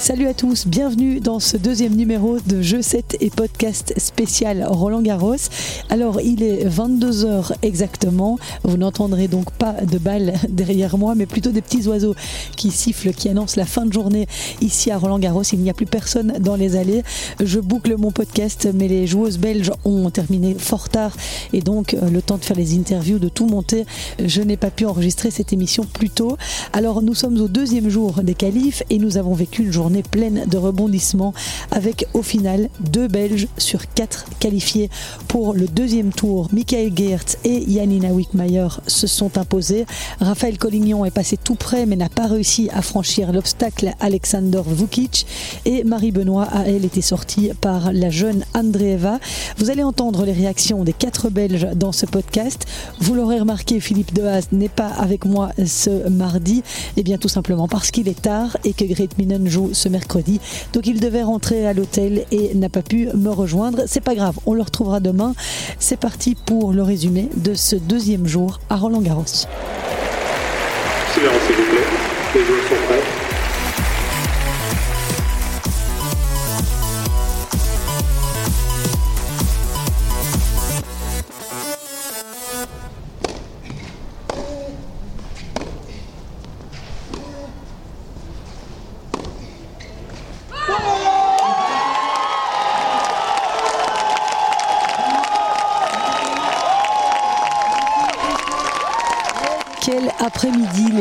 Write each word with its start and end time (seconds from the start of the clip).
Salut 0.00 0.28
à 0.28 0.32
tous, 0.32 0.66
bienvenue 0.66 1.20
dans 1.20 1.40
ce 1.40 1.58
deuxième 1.58 1.94
numéro 1.94 2.38
de 2.40 2.62
Jeu 2.62 2.80
7 2.80 3.18
et 3.20 3.28
podcast 3.28 3.92
spécial 3.98 4.64
Roland 4.66 5.02
Garros. 5.02 5.36
Alors 5.90 6.22
il 6.22 6.42
est 6.42 6.66
22h 6.66 7.52
exactement, 7.60 8.38
vous 8.64 8.78
n'entendrez 8.78 9.28
donc 9.28 9.50
pas 9.50 9.72
de 9.72 9.98
balles 9.98 10.32
derrière 10.48 10.96
moi 10.96 11.14
mais 11.14 11.26
plutôt 11.26 11.50
des 11.50 11.60
petits 11.60 11.86
oiseaux 11.86 12.14
qui 12.56 12.70
sifflent, 12.70 13.12
qui 13.12 13.28
annoncent 13.28 13.60
la 13.60 13.66
fin 13.66 13.84
de 13.84 13.92
journée 13.92 14.26
ici 14.62 14.90
à 14.90 14.96
Roland 14.96 15.18
Garros. 15.18 15.42
Il 15.52 15.58
n'y 15.58 15.68
a 15.68 15.74
plus 15.74 15.84
personne 15.84 16.32
dans 16.40 16.56
les 16.56 16.76
allées. 16.76 17.02
Je 17.38 17.60
boucle 17.60 17.94
mon 17.98 18.10
podcast 18.10 18.70
mais 18.72 18.88
les 18.88 19.06
joueuses 19.06 19.36
belges 19.36 19.70
ont 19.84 20.08
terminé 20.08 20.56
fort 20.58 20.88
tard 20.88 21.14
et 21.52 21.60
donc 21.60 21.92
euh, 21.92 22.08
le 22.08 22.22
temps 22.22 22.38
de 22.38 22.44
faire 22.46 22.56
les 22.56 22.74
interviews, 22.74 23.18
de 23.18 23.28
tout 23.28 23.46
monter, 23.46 23.84
je 24.24 24.40
n'ai 24.40 24.56
pas 24.56 24.70
pu 24.70 24.86
enregistrer 24.86 25.30
cette 25.30 25.52
émission 25.52 25.84
plus 25.84 26.08
tôt. 26.08 26.38
Alors 26.72 27.02
nous 27.02 27.14
sommes 27.14 27.38
au 27.38 27.48
deuxième 27.48 27.90
jour 27.90 28.22
des 28.22 28.34
qualifs 28.34 28.82
et 28.88 28.96
nous 28.96 29.18
avons 29.18 29.34
vécu 29.34 29.64
une 29.64 29.72
journée 29.72 29.89
pleine 30.02 30.44
de 30.46 30.56
rebondissements 30.56 31.34
avec 31.70 32.06
au 32.14 32.22
final 32.22 32.68
deux 32.80 33.08
Belges 33.08 33.48
sur 33.58 33.92
quatre 33.92 34.26
qualifiés 34.38 34.90
pour 35.28 35.54
le 35.54 35.66
deuxième 35.66 36.12
tour. 36.12 36.48
Michael 36.52 36.92
Geertz 36.96 37.36
et 37.44 37.64
Janina 37.70 38.08
Wickmayer 38.08 38.68
se 38.86 39.06
sont 39.06 39.38
imposés. 39.38 39.86
Raphaël 40.20 40.58
Collignon 40.58 41.04
est 41.04 41.10
passé 41.10 41.36
tout 41.36 41.54
près 41.54 41.86
mais 41.86 41.96
n'a 41.96 42.08
pas 42.08 42.26
réussi 42.26 42.68
à 42.72 42.82
franchir 42.82 43.32
l'obstacle 43.32 43.92
Alexander 44.00 44.62
Vukic 44.66 45.26
et 45.64 45.84
Marie 45.84 46.12
Benoît 46.12 46.48
a 46.50 46.66
elle 46.66 46.84
été 46.84 47.02
sortie 47.02 47.50
par 47.60 47.92
la 47.92 48.10
jeune 48.10 48.44
Andreeva. 48.54 49.18
Vous 49.58 49.70
allez 49.70 49.82
entendre 49.82 50.24
les 50.24 50.32
réactions 50.32 50.84
des 50.84 50.92
quatre 50.92 51.30
Belges 51.30 51.68
dans 51.74 51.92
ce 51.92 52.06
podcast. 52.06 52.66
Vous 53.00 53.14
l'aurez 53.14 53.40
remarqué, 53.40 53.80
Philippe 53.80 54.14
Dehaas 54.14 54.48
n'est 54.52 54.68
pas 54.68 54.88
avec 54.88 55.24
moi 55.24 55.50
ce 55.66 56.08
mardi. 56.08 56.58
Et 56.58 57.00
eh 57.00 57.02
bien 57.02 57.18
tout 57.18 57.28
simplement 57.28 57.68
parce 57.68 57.90
qu'il 57.90 58.08
est 58.08 58.20
tard 58.20 58.56
et 58.64 58.72
que 58.72 58.84
Great 58.84 59.18
Minen 59.18 59.48
joue 59.48 59.70
ce 59.80 59.88
mercredi. 59.88 60.40
Donc 60.72 60.86
il 60.86 61.00
devait 61.00 61.22
rentrer 61.22 61.66
à 61.66 61.72
l'hôtel 61.72 62.24
et 62.30 62.54
n'a 62.54 62.68
pas 62.68 62.82
pu 62.82 63.08
me 63.14 63.30
rejoindre. 63.30 63.82
C'est 63.86 64.00
pas 64.00 64.14
grave, 64.14 64.38
on 64.46 64.54
le 64.54 64.62
retrouvera 64.62 65.00
demain. 65.00 65.34
C'est 65.78 65.98
parti 65.98 66.34
pour 66.34 66.72
le 66.72 66.82
résumé 66.82 67.28
de 67.36 67.54
ce 67.54 67.76
deuxième 67.76 68.26
jour 68.26 68.60
à 68.68 68.76
Roland 68.76 69.00
Garros. 69.00 69.24
Silence 69.26 69.48
s'il 71.46 71.56
vous 71.56 71.70
plaît. 71.70 71.86
Les 72.34 72.44
joueurs 72.44 72.68
sont 72.68 72.86
prêts. 72.86 73.19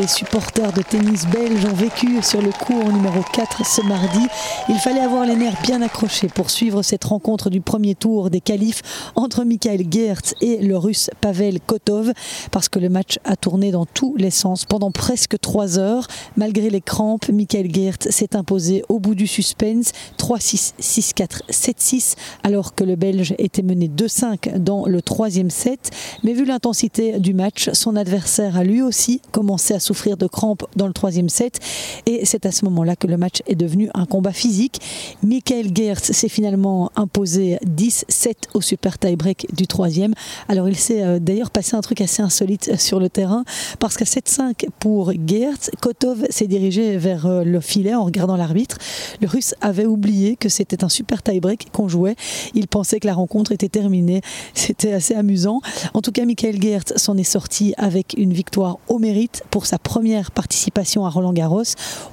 Supporters 0.09 0.73
de 0.73 0.81
tennis 0.81 1.27
belges 1.27 1.65
ont 1.65 1.75
vécu 1.75 2.21
sur 2.23 2.41
le 2.41 2.51
cours 2.51 2.91
numéro 2.91 3.21
4 3.31 3.63
ce 3.63 3.81
mardi. 3.83 4.25
Il 4.67 4.75
fallait 4.75 5.01
avoir 5.01 5.23
les 5.25 5.35
nerfs 5.35 5.61
bien 5.61 5.83
accrochés 5.83 6.27
pour 6.27 6.49
suivre 6.49 6.81
cette 6.81 7.03
rencontre 7.03 7.51
du 7.51 7.61
premier 7.61 7.93
tour 7.93 8.31
des 8.31 8.41
qualifs 8.41 8.81
entre 9.15 9.43
Michael 9.43 9.85
Geertz 9.89 10.33
et 10.41 10.57
le 10.57 10.77
russe 10.77 11.11
Pavel 11.21 11.59
Kotov 11.61 12.11
parce 12.49 12.69
que 12.69 12.79
le 12.79 12.89
match 12.89 13.19
a 13.23 13.35
tourné 13.35 13.71
dans 13.71 13.85
tous 13.85 14.15
les 14.17 14.31
sens 14.31 14.65
pendant 14.65 14.89
presque 14.89 15.39
3 15.39 15.77
heures. 15.77 16.07
Malgré 16.35 16.71
les 16.71 16.81
crampes, 16.81 17.29
Michael 17.29 17.73
Geertz 17.73 18.09
s'est 18.09 18.35
imposé 18.35 18.83
au 18.89 18.99
bout 18.99 19.15
du 19.15 19.27
suspense 19.27 19.91
3-6, 20.17 20.73
6-4, 20.81 21.43
7-6 21.51 22.15
alors 22.43 22.73
que 22.73 22.83
le 22.83 22.95
Belge 22.95 23.35
était 23.37 23.61
mené 23.61 23.87
2-5 23.87 24.57
dans 24.57 24.87
le 24.87 25.03
troisième 25.03 25.51
set. 25.51 25.91
Mais 26.23 26.33
vu 26.33 26.45
l'intensité 26.45 27.19
du 27.19 27.35
match, 27.35 27.69
son 27.73 27.95
adversaire 27.95 28.57
a 28.57 28.63
lui 28.63 28.81
aussi 28.81 29.21
commencé 29.31 29.75
à 29.75 29.79
souffrir 29.79 29.98
de 30.07 30.27
crampes 30.27 30.65
dans 30.75 30.87
le 30.87 30.93
troisième 30.93 31.29
set. 31.29 31.59
Et 32.05 32.25
c'est 32.25 32.45
à 32.45 32.51
ce 32.51 32.65
moment-là 32.65 32.95
que 32.95 33.07
le 33.07 33.17
match 33.17 33.41
est 33.47 33.55
devenu 33.55 33.89
un 33.93 34.05
combat 34.05 34.31
physique. 34.31 34.79
Michael 35.23 35.75
Geertz 35.75 36.11
s'est 36.11 36.29
finalement 36.29 36.91
imposé 36.95 37.57
10-7 37.65 38.33
au 38.53 38.61
super 38.61 38.97
tie-break 38.97 39.47
du 39.53 39.67
troisième. 39.67 40.13
Alors 40.47 40.69
il 40.69 40.77
s'est 40.77 41.03
euh, 41.03 41.19
d'ailleurs 41.19 41.51
passé 41.51 41.75
un 41.75 41.81
truc 41.81 42.01
assez 42.01 42.21
insolite 42.21 42.79
sur 42.79 42.99
le 42.99 43.09
terrain 43.09 43.43
parce 43.79 43.97
qu'à 43.97 44.05
7-5 44.05 44.67
pour 44.79 45.11
Geertz, 45.11 45.71
Kotov 45.81 46.25
s'est 46.29 46.47
dirigé 46.47 46.97
vers 46.97 47.25
euh, 47.25 47.43
le 47.43 47.59
filet 47.59 47.93
en 47.93 48.05
regardant 48.05 48.37
l'arbitre. 48.37 48.77
Le 49.21 49.27
russe 49.27 49.53
avait 49.61 49.85
oublié 49.85 50.35
que 50.35 50.49
c'était 50.49 50.83
un 50.83 50.89
super 50.89 51.21
tie-break 51.23 51.71
qu'on 51.71 51.87
jouait. 51.87 52.15
Il 52.53 52.67
pensait 52.67 52.99
que 52.99 53.07
la 53.07 53.13
rencontre 53.13 53.51
était 53.51 53.69
terminée. 53.69 54.21
C'était 54.53 54.93
assez 54.93 55.15
amusant. 55.15 55.61
En 55.93 56.01
tout 56.01 56.11
cas, 56.11 56.25
Michael 56.25 56.61
Geertz 56.61 56.93
s'en 56.97 57.17
est 57.17 57.23
sorti 57.23 57.73
avec 57.77 58.13
une 58.17 58.33
victoire 58.33 58.77
au 58.87 58.99
mérite 58.99 59.43
pour 59.49 59.65
sa 59.65 59.77
première 59.89 60.29
participation 60.29 61.03
à 61.03 61.09
Roland 61.09 61.33
Garros. 61.33 61.63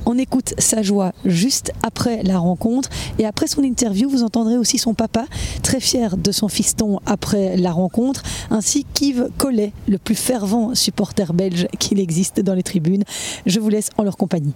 On 0.07 0.17
écoute 0.17 0.55
sa 0.57 0.81
joie 0.81 1.13
juste 1.27 1.73
après 1.83 2.23
la 2.23 2.39
rencontre 2.39 2.89
et 3.19 3.27
après 3.27 3.49
son 3.49 3.63
interview, 3.63 4.09
vous 4.09 4.23
entendrez 4.23 4.57
aussi 4.57 4.79
son 4.79 4.95
papa, 4.95 5.27
très 5.63 5.79
fier 5.79 6.17
de 6.17 6.33
son 6.33 6.49
fiston 6.49 7.01
après 7.05 7.59
la 7.59 7.73
rencontre, 7.73 8.23
ainsi 8.49 8.87
qu'Yves 8.95 9.29
Collet, 9.37 9.75
le 9.89 9.99
plus 9.99 10.15
fervent 10.15 10.75
supporter 10.75 11.35
belge 11.35 11.69
qu'il 11.79 12.01
existe 12.01 12.41
dans 12.41 12.55
les 12.55 12.63
tribunes. 12.63 13.05
Je 13.45 13.61
vous 13.61 13.69
laisse 13.69 13.91
en 13.99 14.05
leur 14.05 14.17
compagnie. 14.17 14.55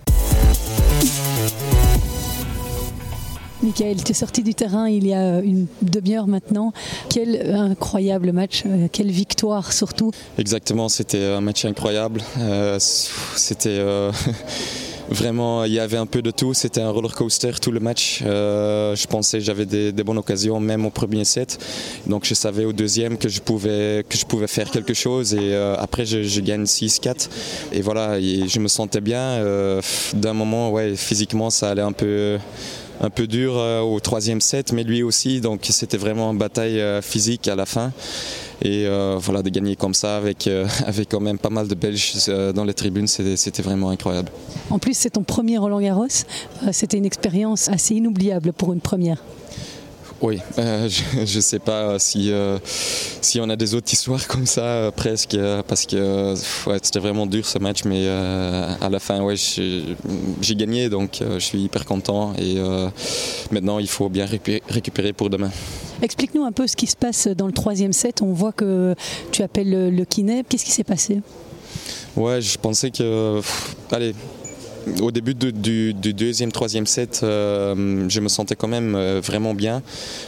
Michael, 3.63 4.03
tu 4.03 4.13
es 4.13 4.15
sorti 4.15 4.43
du 4.43 4.55
terrain 4.55 4.89
il 4.89 5.07
y 5.07 5.13
a 5.13 5.41
une 5.41 5.67
demi-heure 5.83 6.27
maintenant. 6.27 6.73
Quel 7.11 7.55
incroyable 7.55 8.33
match, 8.33 8.63
euh, 8.65 8.89
quelle 8.91 9.11
victoire 9.11 9.75
surtout. 9.75 10.13
Exactement, 10.39 10.89
c'était 10.89 11.25
un 11.25 11.43
match 11.43 11.67
incroyable. 11.67 12.23
Euh, 12.39 12.79
c'était 12.81 13.69
euh, 13.69 14.13
vraiment, 15.11 15.65
il 15.65 15.75
y 15.75 15.79
avait 15.79 15.99
un 15.99 16.07
peu 16.07 16.23
de 16.23 16.31
tout. 16.31 16.55
C'était 16.55 16.81
un 16.81 16.89
roller 16.89 17.15
coaster 17.15 17.53
tout 17.61 17.71
le 17.71 17.81
match. 17.81 18.21
je 18.23 19.07
pensais 19.07 19.43
j'avais 19.43 19.67
des, 19.67 19.93
bonnes 19.93 20.19
occasions 20.19 20.59
même 20.59 20.87
au 20.87 20.91
premier 20.91 21.25
set. 21.25 21.59
Donc 22.07 22.25
je 22.25 22.33
savais 22.33 22.65
au 22.65 22.73
deuxième 22.73 23.19
que 23.19 23.29
je 23.29 23.43
pouvais, 23.43 24.07
que 24.09 24.17
je 24.17 24.25
pouvais 24.25 24.47
faire 24.47 24.71
quelque 24.71 24.95
chose. 24.95 25.35
Et 25.35 25.55
après, 25.55 26.07
je, 26.07 26.41
gagne 26.41 26.65
6-4. 26.65 27.29
Et 27.73 27.83
voilà, 27.83 28.19
je 28.19 28.59
me 28.59 28.69
sentais 28.69 29.03
bien. 29.03 29.45
D'un 30.15 30.33
moment, 30.33 30.71
ouais, 30.71 30.97
physiquement, 30.97 31.51
ça 31.51 31.69
allait 31.69 31.83
un 31.83 31.93
peu 31.93 32.39
un 33.01 33.11
peu 33.11 33.27
dur 33.27 33.55
euh, 33.57 33.81
au 33.81 33.99
troisième 34.01 34.41
set, 34.41 34.73
mais 34.73 34.85
lui 34.85 35.03
aussi, 35.03 35.41
donc 35.41 35.67
c'était 35.71 35.97
vraiment 35.97 36.31
une 36.33 36.39
bataille 36.39 36.81
euh, 36.81 37.01
physique 37.01 37.49
à 37.49 37.57
la 37.57 37.67
fin. 37.67 37.93
Et 38.63 38.87
euh, 38.87 39.17
voilà, 39.19 39.43
de 39.43 39.49
gagner 39.49 39.75
comme 39.75 39.95
ça 39.95 40.17
avec, 40.17 40.49
avec 40.87 41.09
quand 41.09 41.21
même 41.21 41.39
pas 41.39 41.49
mal 41.49 41.67
de 41.67 41.75
Belges 41.75 42.29
dans 42.55 42.65
les 42.65 42.75
tribunes, 42.75 43.07
c'était 43.07 43.63
vraiment 43.63 43.89
incroyable. 43.89 44.31
En 44.69 44.79
plus, 44.79 44.95
c'est 44.95 45.11
ton 45.11 45.23
premier 45.23 45.57
Roland 45.57 45.81
Garros. 45.81 46.07
C'était 46.73 46.99
une 46.99 47.07
expérience 47.07 47.69
assez 47.69 47.95
inoubliable 47.95 48.53
pour 48.53 48.75
une 48.75 48.81
première. 48.81 49.23
Oui, 50.23 50.39
euh, 50.59 50.89
je 51.25 51.37
ne 51.37 51.41
sais 51.41 51.59
pas 51.59 51.99
si, 51.99 52.31
euh, 52.31 52.59
si 52.65 53.41
on 53.41 53.49
a 53.49 53.57
des 53.57 53.75
autres 53.75 53.91
histoires 53.93 54.27
comme 54.27 54.47
ça 54.47 54.63
euh, 54.63 54.91
presque, 54.91 55.37
parce 55.67 55.87
que 55.87 56.35
c'était 56.83 56.99
vraiment 56.99 57.27
dur 57.27 57.47
ce 57.47 57.59
match, 57.59 57.85
mais 57.85 58.09
à 58.09 58.89
la 58.91 58.99
fin, 58.99 59.23
ouais, 59.23 59.37
j'ai 59.37 60.57
gagné, 60.57 60.89
donc 60.89 61.21
je 61.21 61.39
suis 61.39 61.63
hyper 61.63 61.85
content 61.85 62.35
et 62.39 62.57
maintenant 63.51 63.79
il 63.79 63.89
faut 63.89 64.09
bien 64.09 64.27
récupérer 64.69 65.13
pour 65.13 65.31
demain. 65.31 65.51
Explique-nous 66.03 66.45
un 66.45 66.53
peu 66.53 66.67
ce 66.67 66.77
qui 66.77 66.87
se 66.87 66.97
passe 66.97 67.29
dans 67.29 67.47
le 67.47 67.53
troisième 67.53 67.93
set. 67.93 68.23
On 68.23 68.33
voit 68.33 68.53
que 68.53 68.95
tu 69.33 69.43
appelles 69.43 69.71
le, 69.71 69.91
le 69.91 70.05
kiné. 70.05 70.45
Qu'est-ce 70.49 70.65
qui 70.65 70.71
s'est 70.71 70.85
passé? 70.85 71.21
Ouais, 72.17 72.41
je 72.41 72.57
pensais 72.59 72.91
que. 72.91 73.41
allez, 73.93 74.15
au 75.01 75.11
début 75.11 75.35
du, 75.35 75.95
deuxième, 75.95 76.53
troisième 76.53 76.87
set, 76.87 77.21
euh, 77.23 78.09
je 78.09 78.21
me 78.21 78.29
sentais 78.29 78.57
quand 78.57 78.69
même 78.69 78.95
euh, 78.95 79.21
vraiment 79.23 79.55
bien. 79.55 79.83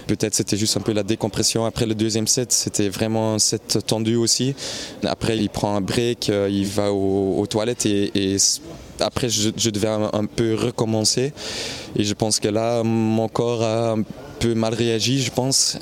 Peut-être 0.07 0.35
c'était 0.35 0.57
juste 0.57 0.77
un 0.77 0.81
peu 0.81 0.93
la 0.93 1.03
décompression. 1.03 1.65
Après 1.65 1.87
le 1.87 1.95
deuxième 1.95 2.27
set, 2.27 2.53
c'était 2.53 2.89
vraiment 2.89 3.35
un 3.35 3.39
set 3.39 3.79
tendu 3.87 4.17
aussi. 4.17 4.55
Après, 5.05 5.37
il 5.37 5.49
prend 5.49 5.77
un 5.77 5.81
break, 5.81 6.31
euh, 6.31 6.49
il 6.51 6.67
va 6.67 6.93
aux, 6.93 7.47
toilettes 7.47 7.87
et, 7.87 8.37
après, 9.01 9.29
je, 9.29 9.71
devais 9.71 9.89
un, 9.89 10.27
peu 10.27 10.55
recommencer. 10.55 11.33
Et 11.97 12.05
je 12.05 12.15
pense 12.15 12.39
que 12.39 12.49
là, 12.49 12.83
mon 12.85 13.29
corps 13.29 13.63
a 13.63 13.93
un 13.93 14.03
peu 14.39 14.55
mal 14.55 14.75
réagi, 14.75 15.21
je 15.21 15.31
pense. 15.33 15.77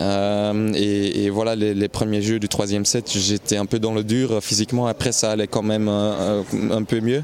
et, 0.75 1.29
voilà, 1.31 1.55
les, 1.55 1.89
premiers 1.89 2.23
jeux 2.23 2.39
du 2.39 2.49
troisième 2.49 2.87
set, 2.87 3.11
j'étais 3.15 3.57
un 3.57 3.67
peu 3.67 3.79
dans 3.79 3.93
le 3.93 4.05
dur 4.05 4.43
physiquement. 4.43 4.87
Après, 4.87 5.13
ça 5.13 5.33
allait 5.33 5.49
quand 5.49 5.63
même 5.63 5.89
un 5.89 6.85
peu 6.85 7.01
mieux. 7.01 7.23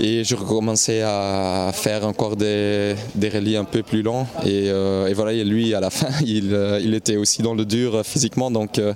Et 0.00 0.22
je 0.24 0.36
recommençais 0.36 1.02
à 1.02 1.70
faire 1.74 2.06
encore 2.06 2.36
des, 2.36 2.94
des 3.14 3.56
un 3.56 3.64
peu 3.64 3.82
plus 3.82 4.02
longs. 4.02 4.26
Et, 4.44 4.68
euh, 4.68 5.08
et, 5.08 5.14
voilà, 5.14 5.32
lui, 5.44 5.74
à 5.74 5.80
la 5.80 5.90
fin, 5.98 6.08
il, 6.24 6.54
euh, 6.54 6.80
il, 6.82 6.94
était 6.94 7.16
aussi 7.16 7.42
dans 7.42 7.54
le 7.54 7.64
dur 7.64 8.02
physiquement. 8.04 8.50
Donc 8.50 8.78
euh, 8.78 8.94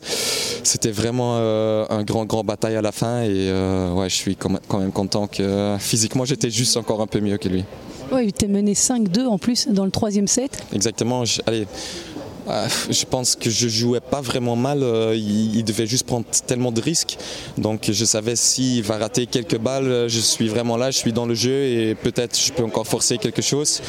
c'était 0.62 0.90
vraiment 0.90 1.36
un 1.36 2.02
grand, 2.04 2.24
grand 2.24 2.44
bataille 2.44 2.76
à 2.76 2.82
la 2.82 2.92
fin. 2.92 3.22
Et 3.22 3.50
ouais, 3.94 4.08
je 4.08 4.14
suis 4.14 4.36
quand 4.36 4.78
même 4.78 4.92
content 4.92 5.26
que 5.26 5.76
physiquement, 5.78 6.24
j'étais 6.24 6.50
juste 6.50 6.76
encore 6.76 7.00
un 7.00 7.06
peu 7.06 7.20
mieux 7.20 7.38
que 7.38 7.48
lui. 7.48 7.64
Oui, 8.12 8.30
tu 8.30 8.44
es 8.44 8.48
mené 8.48 8.74
5-2 8.74 9.26
en 9.26 9.38
plus 9.38 9.68
dans 9.68 9.86
le 9.86 9.90
troisième 9.90 10.26
set. 10.26 10.62
Exactement. 10.74 11.24
Je, 11.24 11.40
allez, 11.46 11.62
euh, 11.62 12.11
je 12.46 13.04
pense 13.04 13.36
que 13.36 13.50
je 13.50 13.68
jouais 13.68 14.00
pas 14.00 14.20
vraiment 14.20 14.56
mal. 14.56 14.82
Euh, 14.82 15.14
il, 15.16 15.56
il, 15.56 15.64
devait 15.64 15.86
juste 15.86 16.06
prendre 16.06 16.26
tellement 16.46 16.72
de 16.72 16.80
risques. 16.80 17.16
Donc 17.58 17.90
je 17.90 18.04
savais 18.04 18.36
s'il 18.36 18.82
va 18.82 18.98
rater 18.98 19.26
quelques 19.26 19.58
balles, 19.58 20.08
je 20.08 20.20
suis 20.20 20.48
vraiment 20.48 20.76
là, 20.76 20.90
je 20.90 20.98
suis 20.98 21.12
dans 21.12 21.26
le 21.26 21.34
jeu 21.34 21.64
et 21.64 21.94
peut-être 21.94 22.38
je 22.38 22.52
peux 22.52 22.64
encore 22.64 22.86
forcer 22.86 23.18
quelque 23.18 23.42
chose. 23.42 23.80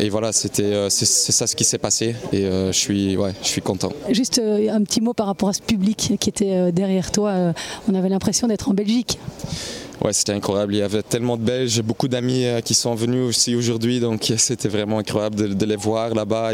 Et 0.00 0.08
voilà, 0.08 0.32
c'était 0.32 0.62
euh, 0.62 0.90
c'est 0.90 1.06
ça 1.06 1.46
ce 1.46 1.56
qui 1.56 1.64
s'est 1.64 1.78
passé 1.78 2.14
et 2.32 2.42
je 2.42 2.72
suis 2.72 3.16
ouais, 3.16 3.32
je 3.42 3.48
suis 3.48 3.62
content. 3.62 3.92
Juste 4.10 4.40
un 4.40 4.82
petit 4.82 5.00
mot 5.00 5.14
par 5.14 5.26
rapport 5.26 5.48
à 5.48 5.52
ce 5.52 5.62
public 5.62 6.14
qui 6.18 6.28
était 6.28 6.72
derrière 6.72 7.10
toi. 7.10 7.52
on 7.88 7.94
avait 7.94 8.08
l'impression 8.08 8.46
d'être 8.46 8.68
en 8.68 8.74
Belgique. 8.74 9.18
Ouais, 10.04 10.12
c'était 10.12 10.32
incroyable. 10.32 10.74
Il 10.74 10.78
y 10.78 10.82
avait 10.82 11.02
tellement 11.02 11.36
de 11.36 11.42
Belges, 11.42 11.80
beaucoup 11.82 12.08
d'amis 12.08 12.44
qui 12.64 12.74
sont 12.74 12.94
venus 12.94 13.24
aussi 13.24 13.54
aujourd'hui, 13.54 14.00
donc 14.00 14.32
c'était 14.36 14.68
vraiment 14.68 14.98
incroyable 14.98 15.36
de, 15.36 15.46
de 15.48 15.64
les 15.64 15.76
voir 15.76 16.14
là-bas. 16.14 16.52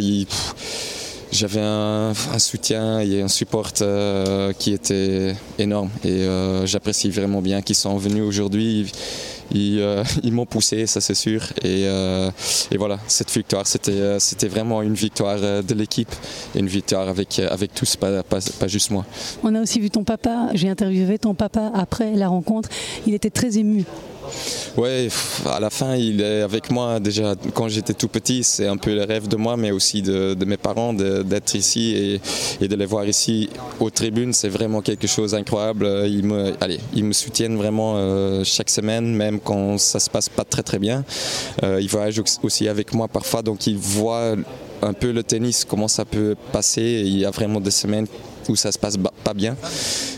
J'avais 1.30 1.60
un, 1.60 2.14
soutien 2.38 3.00
et 3.00 3.20
un 3.20 3.28
support 3.28 3.70
euh, 3.82 4.52
qui 4.52 4.72
était 4.72 5.34
énorme 5.58 5.90
et 6.02 6.08
euh, 6.08 6.64
j'apprécie 6.66 7.10
vraiment 7.10 7.42
bien 7.42 7.60
qu'ils 7.60 7.76
sont 7.76 7.96
venus 7.98 8.22
aujourd'hui. 8.22 8.90
Ils, 9.50 9.78
euh, 9.80 10.04
m'ont 10.30 10.46
poussé, 10.46 10.86
ça 10.86 11.00
c'est 11.00 11.14
sûr. 11.14 11.42
Et, 11.64 11.86
voilà, 12.78 12.98
cette 13.08 13.30
victoire, 13.30 13.66
c'était, 13.66 14.48
vraiment 14.48 14.80
une 14.82 14.94
victoire 14.94 15.38
de 15.38 15.74
l'équipe 15.74 16.14
une 16.54 16.66
victoire 16.66 17.08
avec, 17.08 17.40
tous, 17.74 17.96
pas 17.96 18.68
juste 18.68 18.90
moi. 18.90 19.04
On 19.42 19.54
a 19.54 19.60
aussi 19.60 19.80
vu 19.80 19.90
ton 19.90 20.04
papa, 20.04 20.48
j'ai 20.54 20.68
interviewé 20.68 21.18
ton 21.18 21.34
papa 21.34 21.70
après 21.74 22.14
la 22.14 22.28
rencontre, 22.28 22.70
il 23.06 23.14
était 23.14 23.30
très 23.30 23.58
ému. 23.58 23.84
Ouais, 24.76 25.08
à 25.46 25.60
la 25.60 25.70
fin, 25.70 25.96
il 25.96 26.20
est 26.20 26.42
avec 26.42 26.70
moi 26.70 27.00
déjà 27.00 27.34
quand 27.54 27.68
j'étais 27.68 27.94
tout 27.94 28.08
petit. 28.08 28.44
C'est 28.44 28.66
un 28.66 28.76
peu 28.76 28.94
le 28.94 29.04
rêve 29.04 29.28
de 29.28 29.36
moi, 29.36 29.56
mais 29.56 29.70
aussi 29.70 30.02
de, 30.02 30.36
mes 30.44 30.56
parents 30.56 30.92
d'être 30.92 31.54
ici 31.54 31.94
et, 31.96 32.64
et, 32.64 32.68
de 32.68 32.76
les 32.76 32.86
voir 32.86 33.06
ici 33.06 33.50
aux 33.80 33.90
tribunes. 33.90 34.32
C'est 34.32 34.48
vraiment 34.48 34.80
quelque 34.80 35.06
chose 35.06 35.32
d'incroyable. 35.32 35.86
Ils 36.06 36.24
me, 36.24 36.54
allez, 36.60 36.78
ils 36.94 37.04
me 37.04 37.12
soutiennent 37.12 37.56
vraiment 37.56 37.94
euh, 37.96 38.44
chaque 38.44 38.70
semaine, 38.70 39.14
même 39.14 39.40
quand 39.40 39.78
ça 39.78 40.00
se 40.00 40.10
passe 40.10 40.28
pas 40.28 40.44
très 40.44 40.62
très 40.62 40.78
bien. 40.78 41.04
Euh, 41.62 41.80
ils 41.80 41.88
voyagent 41.88 42.22
aussi 42.42 42.68
avec 42.68 42.94
moi 42.94 43.08
parfois, 43.08 43.42
donc 43.42 43.66
ils 43.66 43.76
voient 43.76 44.34
un 44.82 44.92
peu 44.92 45.10
le 45.10 45.22
tennis, 45.22 45.64
comment 45.64 45.88
ça 45.88 46.04
peut 46.04 46.36
passer. 46.52 47.02
Il 47.04 47.18
y 47.18 47.24
a 47.24 47.30
vraiment 47.30 47.60
des 47.60 47.70
semaines 47.70 48.06
où 48.48 48.56
ça 48.56 48.72
se 48.72 48.78
passe 48.78 48.96
pas 49.24 49.34
bien. 49.34 49.56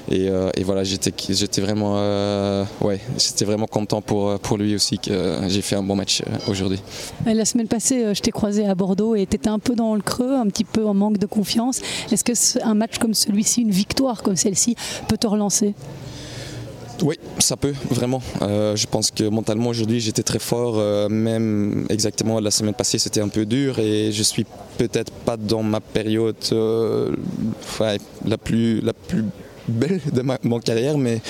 Et, 0.09 0.29
euh, 0.29 0.51
et 0.57 0.65
voilà, 0.65 0.85
j'étais 0.85 1.61
vraiment, 1.61 1.95
euh, 1.97 2.65
ouais, 2.81 3.01
vraiment 3.43 3.67
content 3.67 4.01
pour, 4.01 4.39
pour 4.39 4.57
lui 4.57 4.75
aussi 4.75 4.99
que 4.99 5.39
j'ai 5.49 5.63
fait 5.63 5.77
un 5.77 5.83
bon 5.83 5.97
match 5.97 6.23
euh, 6.23 6.51
aujourd'hui. 6.51 6.81
La 7.27 7.45
semaine 7.45 7.69
passée, 7.69 8.15
je 8.15 8.21
t'ai 8.21 8.31
croisé 8.31 8.67
à 8.67 8.75
Bordeaux 8.75 9.15
et 9.15 9.27
tu 9.27 9.37
étais 9.37 9.49
un 9.49 9.59
peu 9.59 9.75
dans 9.75 9.95
le 9.95 10.03
creux, 10.03 10.35
un 10.35 10.47
petit 10.47 10.65
peu 10.65 10.87
en 10.87 10.95
manque 10.95 11.19
de 11.19 11.27
confiance. 11.27 11.81
Est-ce 12.11 12.25
que 12.25 12.33
un 12.65 12.75
match 12.75 12.99
comme 12.99 13.15
celui-ci, 13.15 13.63
une 13.63 13.71
victoire 13.71 14.23
comme 14.23 14.37
celle-ci, 14.37 14.77
peut 15.09 15.17
te 15.17 15.27
relancer? 15.27 15.75
Oui, 17.03 17.19
ça 17.39 17.57
peut, 17.57 17.73
vraiment. 17.91 18.23
Euh, 18.43 18.77
je 18.77 18.87
pense 18.87 19.11
que 19.11 19.25
mentalement 19.25 19.71
aujourd'hui 19.71 20.01
j'étais 20.01 20.23
très 20.23 20.39
fort, 20.39 20.75
euh, 20.77 21.09
même 21.09 21.87
exactement 21.89 22.41
la 22.41 22.51
semaine 22.51 22.75
passée 22.75 22.99
c'était 22.99 23.21
un 23.21 23.29
peu 23.29 23.47
dur 23.47 23.79
et 23.79 24.13
je 24.13 24.23
suis 24.23 24.45
peut-être 24.77 25.11
pas 25.11 25.37
dans 25.37 25.63
ma 25.63 25.81
période 25.81 26.37
euh, 26.53 27.15
ouais, 27.81 27.99
la, 28.27 28.37
plus, 28.37 28.81
la 28.81 28.93
plus 28.93 29.25
belle 29.71 30.01
de 30.13 30.23
ma 30.23 30.39
mon 30.43 30.59
carrière, 30.61 30.99
mais 30.99 31.21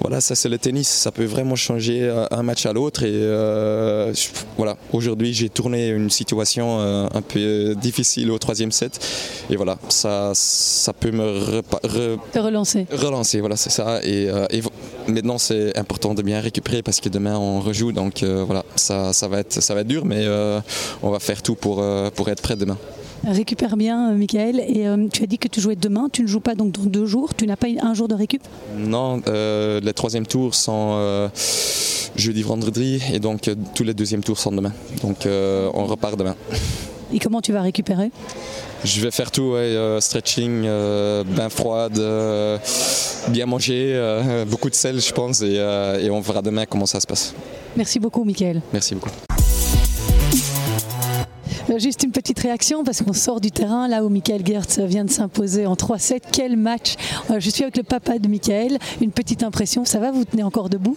voilà, 0.00 0.20
ça 0.20 0.34
c'est 0.34 0.48
le 0.48 0.58
tennis, 0.58 0.88
ça 0.88 1.10
peut 1.10 1.24
vraiment 1.24 1.56
changer 1.56 2.02
euh, 2.02 2.26
un 2.30 2.42
match 2.42 2.66
à 2.66 2.72
l'autre. 2.72 3.02
Et 3.02 3.12
euh, 3.12 4.12
voilà, 4.56 4.76
aujourd'hui 4.92 5.32
j'ai 5.32 5.48
tourné 5.48 5.88
une 5.88 6.10
situation 6.10 6.80
euh, 6.80 7.06
un 7.12 7.22
peu 7.22 7.74
difficile 7.74 8.30
au 8.30 8.38
troisième 8.38 8.72
set, 8.72 8.98
et 9.50 9.56
voilà, 9.56 9.78
ça, 9.88 10.32
ça 10.34 10.92
peut 10.92 11.10
me 11.10 11.22
re, 11.22 12.18
relancer. 12.34 12.86
Relancer, 12.92 13.40
voilà, 13.40 13.56
c'est 13.56 13.70
ça. 13.70 14.00
Et, 14.04 14.28
et 14.50 14.62
maintenant 15.08 15.38
c'est 15.38 15.76
important 15.78 16.14
de 16.14 16.22
bien 16.22 16.40
récupérer 16.40 16.82
parce 16.82 17.00
que 17.00 17.08
demain 17.08 17.36
on 17.36 17.60
rejoue, 17.60 17.92
donc 17.92 18.22
voilà, 18.22 18.64
ça, 18.76 19.12
ça, 19.12 19.28
va 19.28 19.40
être, 19.40 19.60
ça 19.60 19.74
va 19.74 19.80
être 19.80 19.88
dur, 19.88 20.04
mais 20.04 20.26
on 21.02 21.10
va 21.10 21.18
faire 21.18 21.42
tout 21.42 21.54
pour, 21.54 21.84
pour 22.14 22.28
être 22.28 22.42
prêt 22.42 22.56
demain. 22.56 22.78
Récupère 23.26 23.76
bien, 23.76 24.10
euh, 24.10 24.14
Michael. 24.14 24.60
Et 24.60 24.86
euh, 24.86 25.06
tu 25.12 25.22
as 25.22 25.26
dit 25.26 25.38
que 25.38 25.48
tu 25.48 25.60
jouais 25.60 25.76
demain. 25.76 26.08
Tu 26.10 26.22
ne 26.22 26.26
joues 26.26 26.40
pas 26.40 26.54
donc 26.54 26.72
dans 26.72 26.84
deux 26.84 27.06
jours. 27.06 27.34
Tu 27.34 27.46
n'as 27.46 27.56
pas 27.56 27.66
un 27.80 27.94
jour 27.94 28.08
de 28.08 28.14
récup? 28.14 28.42
Non, 28.76 29.20
euh, 29.28 29.80
les 29.80 29.92
troisième 29.92 30.26
tours 30.26 30.54
sont 30.54 30.92
euh, 30.94 31.28
jeudi, 32.16 32.42
vendredi. 32.42 33.02
Et 33.12 33.20
donc 33.20 33.50
tous 33.74 33.84
les 33.84 33.94
deuxièmes 33.94 34.24
tours 34.24 34.38
sont 34.38 34.52
demain. 34.52 34.72
Donc 35.02 35.26
on 35.26 35.84
repart 35.84 36.18
demain. 36.18 36.34
Et 37.12 37.18
comment 37.18 37.40
tu 37.40 37.52
vas 37.52 37.62
récupérer? 37.62 38.10
Je 38.84 39.00
vais 39.00 39.10
faire 39.10 39.30
tout, 39.30 39.52
ouais, 39.52 39.98
stretching, 40.00 40.62
bain 40.62 41.48
froide, 41.50 42.00
bien 43.28 43.46
manger, 43.46 44.44
beaucoup 44.48 44.70
de 44.70 44.74
sel, 44.74 45.00
je 45.00 45.12
pense. 45.12 45.42
Et, 45.42 45.54
et 45.54 46.10
on 46.10 46.20
verra 46.20 46.40
demain 46.40 46.64
comment 46.66 46.86
ça 46.86 47.00
se 47.00 47.06
passe. 47.06 47.34
Merci 47.76 47.98
beaucoup, 47.98 48.24
Michael. 48.24 48.62
Merci 48.72 48.94
beaucoup. 48.94 49.10
Juste 51.78 52.02
une 52.02 52.10
petite 52.10 52.38
réaction 52.40 52.84
parce 52.84 53.02
qu'on 53.02 53.12
sort 53.12 53.40
du 53.40 53.50
terrain 53.50 53.86
là 53.88 54.04
où 54.04 54.08
Michael 54.08 54.44
Gertz 54.44 54.80
vient 54.80 55.04
de 55.04 55.10
s'imposer 55.10 55.66
en 55.66 55.74
3-7. 55.74 56.20
Quel 56.32 56.56
match 56.56 56.94
Je 57.38 57.50
suis 57.50 57.62
avec 57.62 57.76
le 57.76 57.82
papa 57.82 58.18
de 58.18 58.28
Michael. 58.28 58.78
Une 59.00 59.12
petite 59.12 59.42
impression, 59.42 59.84
ça 59.84 60.00
va 60.00 60.10
Vous 60.10 60.24
tenez 60.24 60.42
encore 60.42 60.68
debout? 60.68 60.96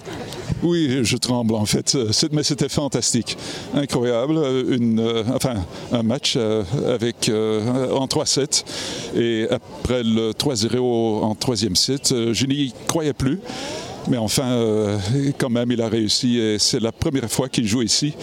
Oui, 0.64 1.00
je 1.04 1.18
tremble 1.18 1.56
en 1.56 1.66
fait. 1.66 1.98
Mais 2.32 2.44
c'était 2.44 2.70
fantastique, 2.70 3.38
incroyable. 3.76 4.40
Une, 4.70 5.24
enfin, 5.34 5.56
un 5.92 6.04
match 6.04 6.38
avec 6.38 7.30
en 7.30 8.06
3-7 8.06 8.64
et 9.16 9.48
après 9.50 10.04
le 10.04 10.32
3-0 10.32 10.78
en 10.78 11.36
troisième 11.36 11.76
set, 11.76 12.14
je 12.32 12.46
n'y 12.46 12.74
croyais 12.88 13.14
plus. 13.14 13.40
Mais 14.10 14.18
enfin, 14.18 14.48
euh, 14.48 14.98
quand 15.38 15.50
même, 15.50 15.72
il 15.72 15.82
a 15.82 15.88
réussi 15.88 16.38
et 16.38 16.60
c'est 16.60 16.80
la 16.80 16.92
première 16.92 17.30
fois 17.30 17.48
qu'il 17.50 17.66
joue 17.66 17.82
ici 17.82 18.14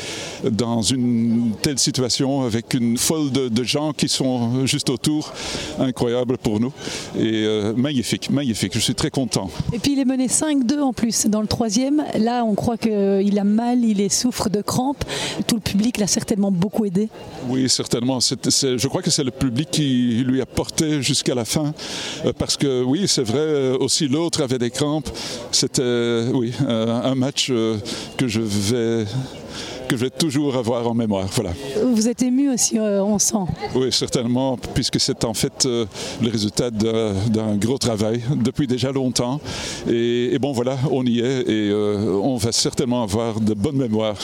dans 0.50 0.82
une 0.82 1.53
telle 1.62 1.79
situation 1.79 2.43
avec 2.43 2.75
une 2.75 2.99
foule 2.99 3.31
de, 3.31 3.49
de, 3.49 3.65
gens 3.65 3.93
qui 3.93 4.09
sont 4.09 4.67
juste 4.67 4.91
autour. 4.91 5.32
Incroyable 5.79 6.37
pour 6.38 6.61
nous 6.61 6.73
et 7.19 7.44
euh, 7.44 7.73
magnifique, 7.75 8.31
magnifique. 8.31 8.73
Je 8.75 8.79
suis 8.79 8.94
très 8.94 9.11
content. 9.11 9.50
Et 9.73 9.78
puis 9.78 9.93
il 9.93 9.99
est 9.99 10.05
mené 10.05 10.26
5-2 10.26 10.81
en 10.81 10.93
plus 10.93 11.26
dans 11.26 11.40
le 11.40 11.47
troisième. 11.47 12.05
Là, 12.19 12.45
on 12.45 12.55
croit 12.55 12.76
qu'il 12.76 13.38
a 13.38 13.45
mal, 13.45 13.85
il 13.85 14.00
est 14.00 14.09
souffre 14.09 14.49
de 14.49 14.62
crampes. 14.62 15.05
Tout 15.47 15.57
le 15.57 15.61
public 15.61 15.99
l'a 15.99 16.07
certainement 16.07 16.50
beaucoup 16.50 16.85
aidé. 16.85 17.09
Oui, 17.49 17.69
certainement. 17.69 18.19
Je 18.21 18.87
crois 18.88 19.02
que 19.02 19.11
c'est 19.11 19.25
le 19.25 19.31
public 19.31 19.71
qui 19.71 20.25
lui 20.26 20.40
a 20.40 20.47
porté 20.47 21.02
jusqu'à 21.02 21.35
la 21.35 21.45
fin 21.45 21.73
euh, 22.25 22.33
parce 22.37 22.57
que 22.57 22.83
oui, 22.83 23.07
c'est 23.07 23.23
vrai. 23.23 23.71
Aussi 23.81 24.09
l'autre 24.09 24.43
avait 24.43 24.59
des 24.59 24.71
crampes. 24.71 25.09
C'est 25.52 25.70
c'était 25.73 26.33
oui, 26.35 26.53
un 26.67 27.15
match 27.15 27.49
que 28.17 28.29
je 28.29 28.41
vais 28.41 29.07
que 29.91 29.97
je 29.97 30.05
vais 30.05 30.11
toujours 30.11 30.55
avoir 30.55 30.87
en 30.87 30.95
mémoire. 30.95 31.27
Voilà. 31.35 31.50
Vous 31.85 32.09
êtes 32.09 32.23
ému 32.23 32.49
aussi, 32.49 32.79
euh, 32.79 33.03
on 33.03 33.19
sent. 33.19 33.45
Oui, 33.75 33.91
certainement, 33.91 34.57
puisque 34.57 35.00
c'est 35.00 35.25
en 35.25 35.35
fait 35.35 35.67
euh, 35.67 35.85
le 36.23 36.31
résultat 36.31 36.71
d'un 36.71 37.57
gros 37.57 37.77
travail 37.77 38.23
depuis 38.37 38.69
déjà 38.69 38.93
longtemps. 38.93 39.41
Et, 39.89 40.33
et, 40.33 40.39
bon, 40.39 40.53
voilà, 40.53 40.79
on 40.93 41.05
y 41.05 41.19
est 41.19 41.41
et 41.41 41.71
euh, 41.71 42.21
on 42.23 42.37
va 42.37 42.53
certainement 42.53 43.03
avoir 43.03 43.41
de 43.41 43.53
bonnes 43.53 43.79
mémoires 43.79 44.19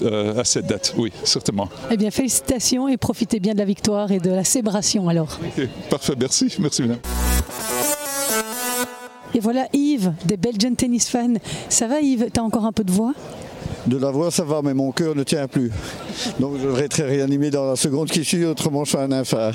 euh, 0.00 0.40
à 0.40 0.44
cette 0.44 0.66
date. 0.66 0.94
Oui, 0.96 1.12
certainement. 1.24 1.68
Eh 1.90 1.98
bien, 1.98 2.10
félicitations 2.10 2.88
et 2.88 2.96
profitez 2.96 3.40
bien 3.40 3.52
de 3.52 3.58
la 3.58 3.66
victoire 3.66 4.10
et 4.12 4.20
de 4.20 4.30
la 4.30 4.44
célébration 4.44 5.06
alors. 5.10 5.38
Okay, 5.52 5.68
parfait, 5.90 6.14
merci. 6.18 6.46
Merci, 6.58 6.80
madame. 6.80 6.98
Et 9.34 9.40
voilà 9.40 9.66
Yves, 9.72 10.12
des 10.24 10.36
Belgian 10.36 10.74
Tennis 10.74 11.08
fans. 11.08 11.34
Ça 11.68 11.86
va 11.86 12.00
Yves 12.00 12.28
T'as 12.32 12.42
encore 12.42 12.64
un 12.64 12.72
peu 12.72 12.84
de 12.84 12.90
voix? 12.90 13.14
De 13.86 13.96
la 13.96 14.10
voix, 14.10 14.30
ça 14.30 14.44
va, 14.44 14.60
mais 14.62 14.74
mon 14.74 14.92
cœur 14.92 15.14
ne 15.14 15.22
tient 15.22 15.48
plus. 15.48 15.70
Donc 16.38 16.58
je 16.58 16.64
devrais 16.64 16.84
être 16.84 17.02
réanimé 17.02 17.50
dans 17.50 17.64
la 17.64 17.76
seconde 17.76 18.10
qui 18.10 18.24
suit, 18.24 18.44
autrement 18.44 18.84
je 18.84 18.90
suis 18.90 18.98
un 18.98 19.10
infâme. 19.10 19.54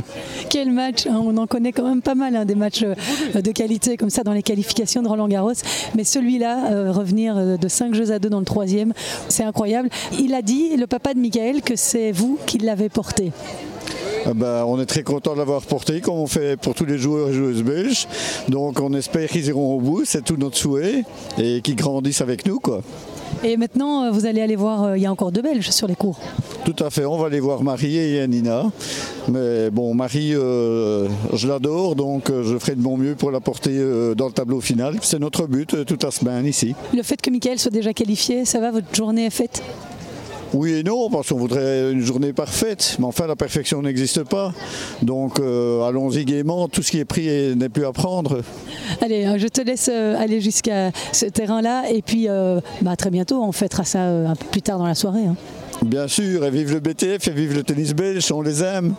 Quel 0.48 0.72
match 0.72 1.06
hein 1.06 1.20
On 1.22 1.36
en 1.36 1.46
connaît 1.46 1.72
quand 1.72 1.86
même 1.86 2.00
pas 2.00 2.14
mal, 2.14 2.36
hein, 2.36 2.44
des 2.46 2.54
matchs 2.54 2.84
de 2.84 3.52
qualité 3.52 3.98
comme 3.98 4.08
ça 4.08 4.22
dans 4.22 4.32
les 4.32 4.42
qualifications 4.42 5.02
de 5.02 5.08
Roland 5.08 5.28
Garros. 5.28 5.52
Mais 5.94 6.04
celui-là, 6.04 6.72
euh, 6.72 6.92
revenir 6.92 7.58
de 7.58 7.68
5 7.68 7.94
jeux 7.94 8.12
à 8.12 8.18
2 8.18 8.30
dans 8.30 8.38
le 8.40 8.46
troisième, 8.46 8.94
c'est 9.28 9.44
incroyable. 9.44 9.90
Il 10.18 10.32
a 10.34 10.40
dit, 10.40 10.74
le 10.76 10.86
papa 10.86 11.12
de 11.12 11.18
Michael, 11.18 11.60
que 11.60 11.76
c'est 11.76 12.12
vous 12.12 12.38
qui 12.46 12.58
l'avez 12.58 12.88
porté. 12.88 13.32
Ben, 14.34 14.64
on 14.66 14.80
est 14.80 14.86
très 14.86 15.02
content 15.02 15.34
de 15.34 15.38
l'avoir 15.38 15.62
porté, 15.62 16.00
comme 16.00 16.16
on 16.16 16.26
fait 16.26 16.56
pour 16.56 16.74
tous 16.74 16.84
les 16.84 16.98
joueurs 16.98 17.28
et 17.28 17.32
joueuses 17.32 17.62
belges. 17.62 18.08
Donc 18.48 18.80
on 18.80 18.92
espère 18.94 19.28
qu'ils 19.28 19.46
iront 19.46 19.76
au 19.76 19.80
bout, 19.80 20.04
c'est 20.04 20.24
tout 20.24 20.36
notre 20.36 20.56
souhait, 20.56 21.04
et 21.38 21.60
qu'ils 21.60 21.76
grandissent 21.76 22.20
avec 22.20 22.46
nous. 22.46 22.58
Quoi. 22.58 22.82
Et 23.44 23.56
maintenant, 23.56 24.10
vous 24.10 24.26
allez 24.26 24.40
aller 24.40 24.56
voir, 24.56 24.96
il 24.96 25.02
y 25.02 25.06
a 25.06 25.12
encore 25.12 25.30
deux 25.30 25.42
Belges 25.42 25.70
sur 25.70 25.86
les 25.86 25.94
cours. 25.94 26.18
Tout 26.64 26.84
à 26.84 26.90
fait, 26.90 27.04
on 27.04 27.16
va 27.16 27.26
aller 27.26 27.40
voir 27.40 27.62
Marie 27.62 27.96
et 27.96 28.16
Yanina. 28.16 28.64
Mais 29.28 29.70
bon, 29.70 29.94
Marie, 29.94 30.34
euh, 30.34 31.08
je 31.32 31.46
l'adore, 31.46 31.96
donc 31.96 32.30
euh, 32.30 32.42
je 32.42 32.58
ferai 32.58 32.74
de 32.74 32.82
mon 32.82 32.96
mieux 32.96 33.14
pour 33.14 33.30
la 33.30 33.40
porter 33.40 33.70
euh, 33.72 34.14
dans 34.14 34.26
le 34.26 34.32
tableau 34.32 34.60
final. 34.60 34.96
C'est 35.02 35.18
notre 35.18 35.46
but 35.46 35.84
toute 35.84 36.02
la 36.02 36.10
semaine 36.10 36.46
ici. 36.46 36.74
Le 36.94 37.02
fait 37.02 37.20
que 37.20 37.30
Michael 37.30 37.58
soit 37.58 37.70
déjà 37.70 37.92
qualifié, 37.92 38.44
ça 38.44 38.58
va, 38.58 38.70
votre 38.70 38.92
journée 38.94 39.26
est 39.26 39.30
faite? 39.30 39.62
Oui 40.54 40.74
et 40.74 40.82
non, 40.82 41.10
parce 41.10 41.28
qu'on 41.28 41.38
voudrait 41.38 41.92
une 41.92 42.00
journée 42.00 42.32
parfaite, 42.32 42.96
mais 42.98 43.06
enfin 43.06 43.26
la 43.26 43.36
perfection 43.36 43.82
n'existe 43.82 44.22
pas. 44.24 44.52
Donc 45.02 45.40
euh, 45.40 45.82
allons-y 45.82 46.24
gaiement, 46.24 46.68
tout 46.68 46.82
ce 46.82 46.90
qui 46.90 46.98
est 46.98 47.04
pris 47.04 47.54
n'est 47.56 47.68
plus 47.68 47.84
à 47.84 47.92
prendre. 47.92 48.42
Allez, 49.00 49.26
euh, 49.26 49.38
je 49.38 49.48
te 49.48 49.60
laisse 49.60 49.90
euh, 49.92 50.16
aller 50.16 50.40
jusqu'à 50.40 50.92
ce 51.12 51.26
terrain-là 51.26 51.90
et 51.90 52.02
puis 52.02 52.28
bah, 52.82 52.96
très 52.96 53.10
bientôt, 53.10 53.42
on 53.42 53.52
fêtera 53.52 53.84
ça 53.84 54.04
un 54.04 54.34
peu 54.34 54.46
plus 54.46 54.62
tard 54.62 54.78
dans 54.78 54.86
la 54.86 54.94
soirée. 54.94 55.26
Hein. 55.26 55.36
Bien 55.84 56.08
sûr, 56.08 56.44
et 56.44 56.50
vive 56.50 56.72
le 56.72 56.80
BTF 56.80 57.28
et 57.28 57.32
vive 57.32 57.54
le 57.54 57.62
tennis 57.62 57.94
belge, 57.94 58.30
on 58.32 58.40
les 58.40 58.62
aime. 58.62 58.94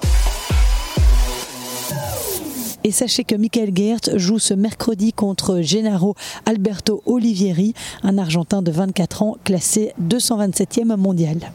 Et 2.87 2.91
sachez 2.91 3.25
que 3.25 3.35
Michael 3.35 3.75
Geert 3.75 4.17
joue 4.17 4.39
ce 4.39 4.53
mercredi 4.53 5.11
contre 5.11 5.59
Gennaro 5.59 6.15
Alberto 6.45 7.03
Olivieri, 7.05 7.73
un 8.01 8.17
Argentin 8.17 8.61
de 8.61 8.71
24 8.71 9.23
ans 9.23 9.35
classé 9.43 9.91
227e 10.01 10.95
mondial. 10.95 11.51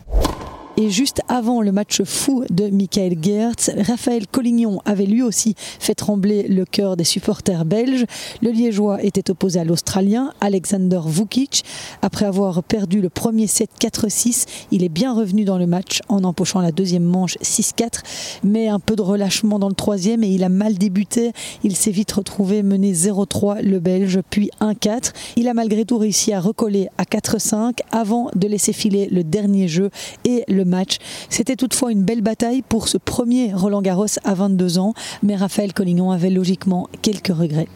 Et 0.78 0.88
juste 0.88 1.20
avant 1.28 1.60
le 1.60 1.70
match 1.70 2.02
fou 2.02 2.44
de 2.48 2.68
Michael 2.68 3.18
Geertz, 3.20 3.70
Raphaël 3.86 4.26
Collignon 4.26 4.80
avait 4.86 5.04
lui 5.04 5.20
aussi 5.20 5.54
fait 5.58 5.94
trembler 5.94 6.48
le 6.48 6.64
cœur 6.64 6.96
des 6.96 7.04
supporters 7.04 7.66
belges. 7.66 8.06
Le 8.40 8.50
Liégeois 8.50 9.02
était 9.02 9.30
opposé 9.30 9.60
à 9.60 9.64
l'Australien 9.64 10.32
Alexander 10.40 11.00
Vukic. 11.04 11.62
Après 12.00 12.24
avoir 12.24 12.62
perdu 12.62 13.02
le 13.02 13.10
premier 13.10 13.48
set 13.48 13.68
4-6, 13.78 14.46
il 14.70 14.82
est 14.82 14.88
bien 14.88 15.12
revenu 15.12 15.44
dans 15.44 15.58
le 15.58 15.66
match 15.66 16.00
en 16.08 16.24
empochant 16.24 16.62
la 16.62 16.72
deuxième 16.72 17.04
manche 17.04 17.36
6-4, 17.42 18.00
mais 18.42 18.68
un 18.68 18.80
peu 18.80 18.96
de 18.96 19.02
relâchement 19.02 19.58
dans 19.58 19.68
le 19.68 19.74
troisième 19.74 20.24
et 20.24 20.28
il 20.28 20.42
a 20.42 20.48
mal 20.48 20.78
débuté. 20.78 21.32
Il 21.64 21.76
s'est 21.76 21.90
vite 21.90 22.12
retrouvé 22.12 22.62
mené 22.62 22.94
0-3 22.94 23.60
le 23.60 23.78
Belge, 23.78 24.20
puis 24.30 24.50
1-4. 24.62 25.12
Il 25.36 25.48
a 25.48 25.54
malgré 25.54 25.84
tout 25.84 25.98
réussi 25.98 26.32
à 26.32 26.40
recoller 26.40 26.88
à 26.96 27.04
4-5 27.04 27.80
avant 27.90 28.30
de 28.34 28.48
laisser 28.48 28.72
filer 28.72 29.10
le 29.12 29.22
dernier 29.22 29.68
jeu 29.68 29.90
et 30.24 30.44
le 30.48 30.61
match. 30.64 30.98
C'était 31.28 31.56
toutefois 31.56 31.92
une 31.92 32.02
belle 32.02 32.22
bataille 32.22 32.62
pour 32.62 32.88
ce 32.88 32.98
premier 32.98 33.52
Roland 33.54 33.82
Garros 33.82 34.06
à 34.24 34.34
22 34.34 34.78
ans, 34.78 34.94
mais 35.22 35.36
Raphaël 35.36 35.72
Collignon 35.72 36.10
avait 36.10 36.30
logiquement 36.30 36.88
quelques 37.02 37.28
regrets. 37.34 37.68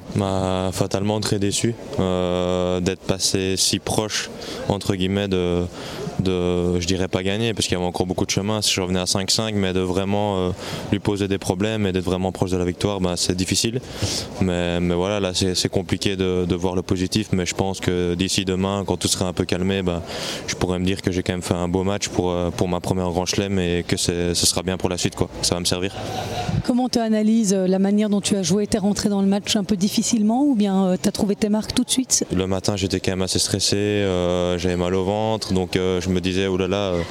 Fatalement 0.73 1.21
très 1.21 1.39
déçu 1.39 1.75
euh, 1.99 2.81
d'être 2.81 3.03
passé 3.03 3.55
si 3.57 3.79
proche 3.79 4.31
de, 5.29 5.65
de, 6.21 6.81
je 6.81 6.87
dirais 6.87 7.09
pas 7.09 7.23
gagner 7.23 7.55
parce 7.55 7.67
qu'il 7.67 7.77
y 7.77 7.81
avait 7.81 7.87
encore 7.87 8.07
beaucoup 8.07 8.27
de 8.27 8.31
chemin. 8.31 8.63
Si 8.63 8.73
je 8.73 8.81
revenais 8.81 9.01
à 9.01 9.05
5-5 9.05 9.55
mais 9.55 9.73
de 9.73 9.81
vraiment 9.81 10.39
euh, 10.39 10.51
lui 10.93 10.99
poser 10.99 11.29
des 11.29 11.39
problèmes 11.39 11.87
et 11.87 11.93
d'être 11.93 12.05
vraiment 12.05 12.33
proche 12.33 12.51
de 12.51 12.57
la 12.57 12.65
victoire 12.65 13.01
bah, 13.01 13.15
c'est 13.17 13.37
difficile. 13.37 13.81
Mais, 14.41 14.81
mais, 14.81 14.95
voilà 14.95 15.21
là 15.21 15.33
c'est 15.35 15.69
compliqué 15.69 16.17
de, 16.17 16.55
voir 16.55 16.75
le 16.75 16.83
positif. 16.83 17.29
Mais 17.33 17.47
je 17.47 17.55
pense 17.55 17.81
que 17.81 18.15
d'ici 18.15 18.45
demain 18.45 18.85
quand 18.87 18.97
tout 18.97 19.09
sera 19.09 19.27
un 19.27 19.33
peu 19.33 19.45
calmé 19.45 19.83
bah, 19.83 20.03
je 20.47 20.55
pourrais 20.55 20.79
me 20.79 20.85
dire 20.85 21.03
que 21.03 21.11
j'ai 21.11 21.23
quand 21.23 21.35
même 21.35 21.43
fait 21.43 21.55
un 21.55 21.69
beau 21.69 21.85
match 21.85 22.09
pour, 22.09 22.31
euh, 22.31 22.51
pour 22.51 22.69
ma 22.69 22.81
première 22.81 23.11
Grand 23.11 23.27
Chelem 23.27 23.59
et 23.59 23.85
que 23.87 23.97
ce 23.97 24.35
sera 24.35 24.63
bien 24.63 24.77
pour 24.77 24.89
la 24.89 24.99
suite 24.99 25.17
quoi. 25.17 25.29
ça 25.43 25.55
va 25.55 25.61
me 25.61 25.67
servir. 25.67 25.95
Comment 26.65 26.89
tu 26.89 26.99
analyses 26.99 27.55
euh, 27.55 27.67
la 27.67 27.79
manière 27.79 28.09
dont 28.09 28.21
tu 28.21 28.37
as 28.37 28.43
joué 28.43 28.67
Tu 28.67 28.77
es 28.77 28.81
rentré 28.81 29.09
dans 29.09 29.21
le 29.21 29.29
match 29.29 29.57
un 29.57 29.65
peu 29.65 29.77
difficilement 29.77 30.45
ou 30.45 30.55
bien 30.55 30.97
tu 31.01 31.09
as 31.09 31.13
trouvé 31.13 31.37
tes 31.37 31.49
marques 31.49 31.75
tout 31.75 31.85
de 31.85 31.91
suite? 31.91 32.25
Le 32.35 32.47
matin 32.47 32.77
j'étais 32.77 33.01
quand 33.01 33.13
même 33.13 33.23
assez 33.23 33.39
stressé, 33.39 34.05
j'avais 34.57 34.77
mal 34.77 34.95
au 34.95 35.05
ventre 35.05 35.53
donc 35.53 35.79
je 36.07 36.11
me 36.11 36.21
disais, 36.21 36.47
oh 36.47 36.57
là 36.57 36.69
là, 36.69 36.77
euh, 36.77 37.03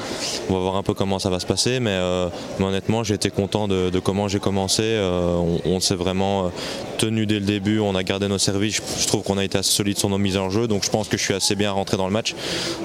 on 0.49 0.53
va 0.53 0.59
voir 0.59 0.75
un 0.75 0.83
peu 0.83 0.93
comment 0.93 1.19
ça 1.19 1.29
va 1.29 1.39
se 1.39 1.45
passer. 1.45 1.79
Mais, 1.79 1.91
euh, 1.91 2.29
honnêtement, 2.59 3.03
j'ai 3.03 3.15
été 3.15 3.29
content 3.29 3.67
de, 3.67 3.99
comment 3.99 4.27
j'ai 4.27 4.39
commencé. 4.39 4.83
Euh, 4.83 5.37
on, 5.65 5.79
s'est 5.79 5.95
vraiment 5.95 6.51
tenu 6.97 7.25
dès 7.25 7.39
le 7.39 7.45
début, 7.45 7.79
on 7.79 7.95
a 7.95 8.03
gardé 8.03 8.27
nos 8.27 8.37
services. 8.37 8.81
Je, 8.99 9.07
trouve 9.07 9.23
qu'on 9.23 9.37
a 9.37 9.43
été 9.43 9.57
assez 9.57 9.71
solide 9.71 9.97
sur 9.97 10.09
nos 10.09 10.17
mises 10.17 10.37
en 10.37 10.49
jeu. 10.49 10.67
Donc 10.67 10.83
je 10.83 10.89
pense 10.89 11.07
que 11.07 11.17
je 11.17 11.23
suis 11.23 11.33
assez 11.33 11.55
bien 11.55 11.71
rentré 11.71 11.97
dans 11.97 12.07
le 12.07 12.13
match. 12.13 12.35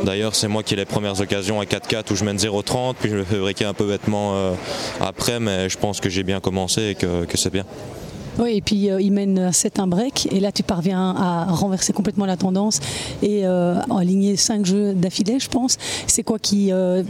D'ailleurs, 0.05 0.35
c'est 0.35 0.49
moi 0.49 0.63
qui 0.63 0.75
ai 0.75 0.77
les 0.77 0.85
premières 0.85 1.21
occasions 1.21 1.61
à 1.61 1.65
4-4 1.65 2.13
où 2.13 2.17
je 2.17 2.25
mène 2.25 2.37
0-30. 2.37 2.95
Puis 3.01 3.11
je 3.11 3.17
me 3.17 3.25
fais 3.25 3.39
briquer 3.39 3.65
un 3.65 3.75
peu 3.75 3.87
bêtement 3.87 4.55
après. 5.01 5.41
Mais 5.41 5.69
je 5.69 5.79
pense 5.79 6.01
que 6.01 6.09
j'ai 6.09 6.23
bien 6.23 6.41
commencé 6.41 6.91
et 6.91 6.95
que 6.95 7.37
c'est 7.37 7.53
bien. 7.53 7.65
Oui, 8.39 8.57
et 8.57 8.61
puis 8.61 8.91
euh, 8.91 9.01
il 9.01 9.13
mène 9.13 9.53
7 9.53 9.79
un 9.81 9.87
break, 9.87 10.29
et 10.33 10.41
là 10.41 10.53
tu 10.53 10.63
parviens 10.63 11.15
à 11.17 11.45
renverser 11.51 11.93
complètement 11.93 12.27
la 12.27 12.37
tendance 12.37 12.81
et 13.23 13.47
euh, 13.47 13.81
aligner 13.99 14.37
5 14.37 14.65
jeux 14.65 14.95
d'affilée, 14.95 15.39
je 15.39 15.49
pense. 15.49 15.77
C'est 16.07 16.23
quoi 16.23 16.39
qui 16.39 16.73
euh, 16.73 17.03